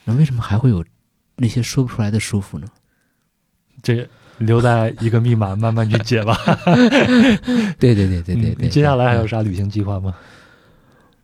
[0.04, 0.84] 那为什么还会有
[1.36, 2.66] 那些说不出来的舒服呢？
[3.82, 6.34] 这留在一个密码慢慢去解吧。
[7.78, 8.68] 对对对对对嗯对。
[8.68, 10.14] 接下来还有嗯啥旅行计划吗？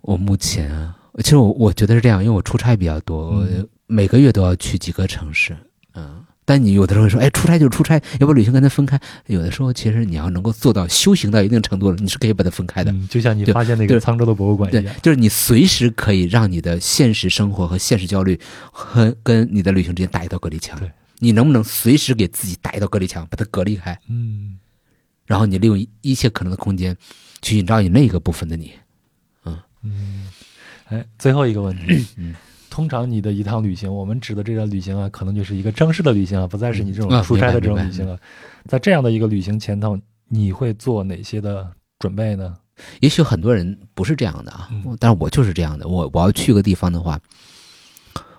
[0.02, 5.56] 我目前啊，其实我我觉得是这样，因为我出差比较多，我嗯每个月都要去几个城市，
[5.94, 6.24] 嗯。
[6.42, 8.98] 但你有的时候会说，哎，出差就是出差，要不旅行跟它分开。
[9.26, 12.90] 有的时候，其实你要能够做到修行到一定程度了，你是可以把它分开的。
[12.90, 18.40] 嗯，就像你对发现那个沧州的博物馆一对样。，就是你随时可以让你的现实生活和现实焦虑
[18.72, 20.90] 和跟你的旅行之间打一道隔离墙对。
[21.20, 23.96] 你能不能随时给自己打一道隔离墙，把它隔离开？
[24.08, 24.58] 嗯
[25.26, 26.96] 然后你利用一一切可能的空间，
[27.42, 28.72] 去引照你那个部分的你。
[29.82, 30.28] 嗯，
[30.86, 32.34] 哎，最后一个问题，嗯
[32.70, 38.16] 通常你的一趟旅行，我们指的这个旅行啊，可能就是一个正式的旅行啊，不再是你这种啊出差的这种旅行了。
[38.66, 39.98] 在这样的一个旅行前头，
[40.28, 42.56] 你会做哪些的准备呢？
[43.00, 45.88] 也许很多人不是这样的啊，嗯但是我就是这样的。
[45.88, 47.20] 我我要去个地方的话，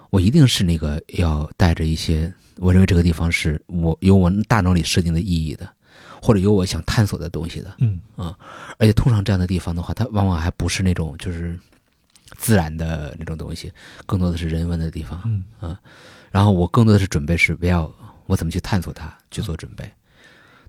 [0.09, 5.69] 我一定是那个要带着一些我认为这个地方是我有我大脑里设定的意义的，
[6.21, 7.75] 或者有我想探索的东西的。
[7.79, 8.37] 嗯啊
[8.77, 11.59] 而且通常这样的地方的话，它往往还不是那种就是
[12.37, 13.71] 自然的那种东西，
[14.05, 15.21] 更多的是人文的地方。
[15.25, 15.75] 嗯
[16.31, 17.93] 然后我更多的是准备是不要
[18.25, 19.91] 我怎么去探索它去做准备，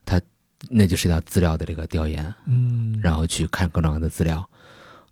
[0.04, 0.20] 它
[0.68, 4.48] 那就是要资料的这个调研，嗯，然后去看各种各样的资料。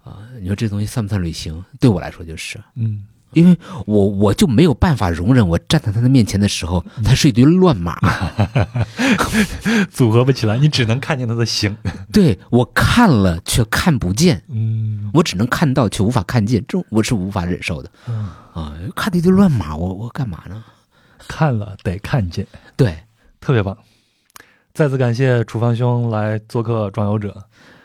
[0.02, 1.62] 啊、你说这东西算不算旅行？
[1.78, 7.98] 对我来说就是，嗯因为我我就没有办法容忍我站在他的面前的时候，他是一堆乱码。
[9.90, 11.76] 组合不起来，你只能看见他的形。
[12.12, 18.74] 对我看了却看不见，嗯我只能看到却无法看见，这我是无法忍受的嗯，啊！
[18.94, 20.62] 看一堆乱码，我我干嘛呢？
[21.28, 22.46] 看了得看见，
[22.76, 22.96] 对，
[23.40, 23.76] 特别棒。
[24.72, 27.30] 再次感谢楚方兄来做客《壮游者》。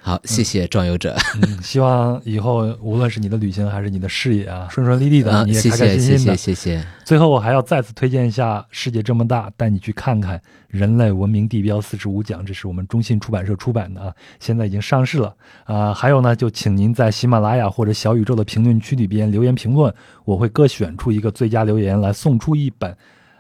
[0.06, 6.54] 好，谢谢壮游者，嗯，希望以后无论是你的旅行还是你的事业啊， 顺顺利利的，啊，你也开开谢谢心心的谢。
[6.54, 15.92] 谢谢，最后，我还要再次推荐一下《世界这么大》，带你去看看人类文明地标四十五讲，这是我们中信出版社出版的啊，现在已经上市了啊。
[15.92, 19.92] 还有呢，就请您在喜马拉雅或者小宇宙的评论区里边留言评论，
[20.24, 22.96] 我会各选出一个最佳留言来送出一本。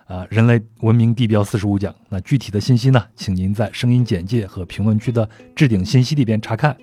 [0.05, 1.93] 啊，人类文明地标四十五讲。
[2.09, 6.75] 那具体的信息呢，请您在声音简介和评论区的置顶信息里边查看。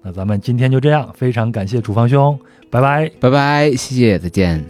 [0.00, 2.38] 那咱们今天就这样，非常感谢楚方兄，
[2.70, 3.10] 拜拜。
[3.18, 4.64] 拜拜，谢谢，再见。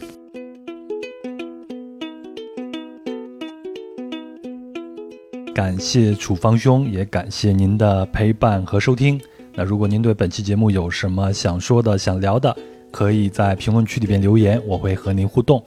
[5.54, 9.20] 感谢楚方兄，也感谢您的陪伴和收听。
[9.54, 12.56] 那如果您对本期节目有什么想说的、想聊的，
[12.90, 15.62] 可以在评论区里边留言，我会和您互动。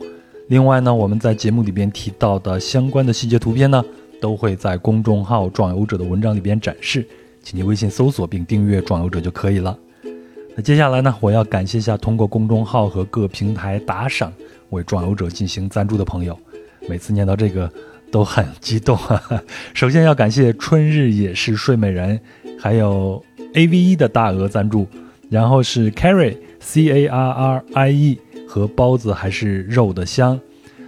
[0.48, 3.84] 另外呢，我们在节目里边提到的相关的细节图片呢，
[4.20, 7.08] 都会在公众号“壮游者”的文章里边展示，
[7.42, 9.78] 请您微信搜索并订阅“壮游者”就可以了。
[10.56, 14.34] 那接下来呢，我要感谢一下通过公众号和各平台打赏
[14.72, 16.38] 为壮游者进行赞助的朋友。
[16.90, 17.72] 每次念到这个
[18.12, 18.98] 都很激动。
[18.98, 19.42] 哈哈
[19.74, 22.20] 首先要感谢春日也是睡美人，
[22.60, 23.24] 还有
[23.54, 24.86] A V E 的大额赞助，
[25.30, 28.20] 然后是 Carrie C A R R I E
[28.52, 30.38] 和包子还是肉的香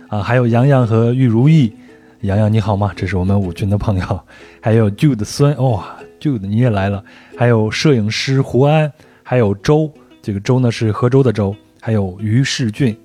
[0.10, 1.72] 啊，还有洋洋和玉如意。
[2.20, 2.92] 洋洋你好吗？
[2.94, 4.20] 这是我们五军的朋友。
[4.60, 7.02] 还有 Jude 孙哇，Jude 你也来了。
[7.38, 8.92] 还有摄影师胡安。
[9.24, 9.90] 还有周，
[10.22, 12.98] 这个周呢是河州的周，还有于世俊，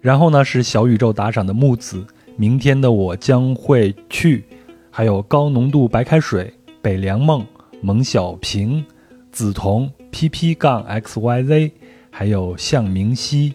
[0.00, 2.04] 然后呢是小宇宙打赏的木子，
[2.36, 4.44] 明天的我将会去，
[4.90, 6.52] 还有高浓度白开水，
[6.82, 7.46] 北凉梦，
[7.80, 8.84] 蒙小平，
[9.32, 11.72] 梓潼，P P 杠 X Y Z，
[12.10, 13.54] 还有向明熙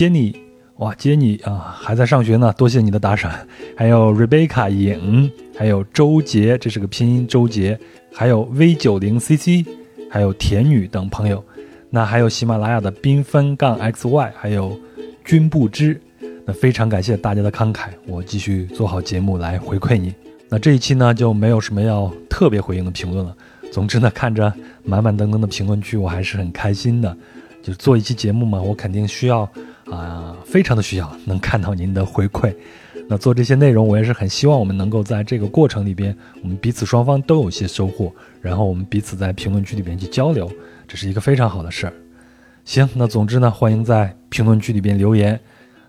[0.00, 0.34] ，Jenny，
[0.76, 3.30] 哇，Jenny 啊还在上学呢，多谢你的打赏，
[3.76, 7.78] 还有 Rebecca 影，还有周杰，这是个拼音周杰，
[8.10, 9.64] 还有 V 九零 C C。
[10.12, 11.40] 还有甜女等朋友，
[11.88, 14.76] 那还有喜马拉雅的缤纷杠 xy，还有
[15.24, 16.00] 君不知，
[16.44, 20.12] 那非常感谢大家的慷慨，我继续做好节目来回馈你。
[20.48, 23.36] 那这一期呢就没有什么要特别回应的评论了。
[23.70, 24.52] 总之呢，看着
[24.82, 27.16] 满满登登的评论区，我还是很开心的。
[27.62, 29.48] 就做一期节目嘛，我肯定需要
[29.90, 32.54] 啊，非常的需要能看到您的回馈。
[33.08, 40.48] 那做这些内容，我也是很希望我们能够在这个过程里边，我们彼此双方都有些收获，然后我们彼此在评论区里边去交流，
[40.86, 41.92] 这是一个非常好的事儿。
[42.64, 45.38] 行，那总之呢，欢迎在评论区里边留言。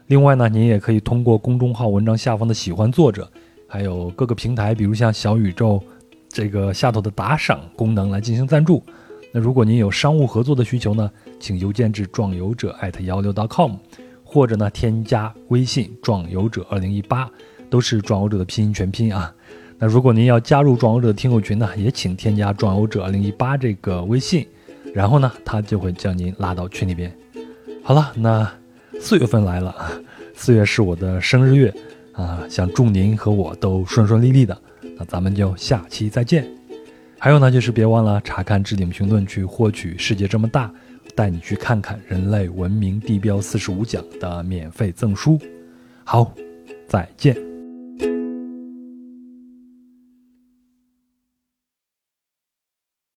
[0.07, 3.29] 另外呢，您也可以通过公众号文章下方的喜欢作者，
[3.67, 5.81] 还有各个平台，比如像小宇宙
[6.27, 8.83] 这个下头的打赏功能来进行赞助。
[9.33, 11.09] 那如果您有商务合作的需求呢，
[11.39, 13.75] 请邮件至壮游者艾特幺六 .com。
[14.33, 17.29] 或者呢，添加微信“壮游者二零一八”，
[17.69, 19.29] 都是“壮游者”的拼音全拼啊。
[19.77, 24.47] 那如果您要加入“壮游者”的听友群呢，也请添加“壮游者二零一八”这个微信，
[24.93, 27.13] 然后呢，他就会将您拉到群里边。
[27.83, 28.49] 好了，那
[29.01, 29.75] 四月份来了，
[30.33, 31.73] 四月是我的生日月
[32.13, 34.57] 啊，想祝您和我都顺顺利利的。
[34.97, 36.60] 那咱们就下期再见。
[37.23, 40.67] 还有呢，就是别忘了查看置顶评论区获取《世界这么大》。
[41.13, 45.39] 带你去看看人类文明地标四十五讲的免费赠书，
[46.03, 46.33] 好，
[46.87, 47.50] 再见。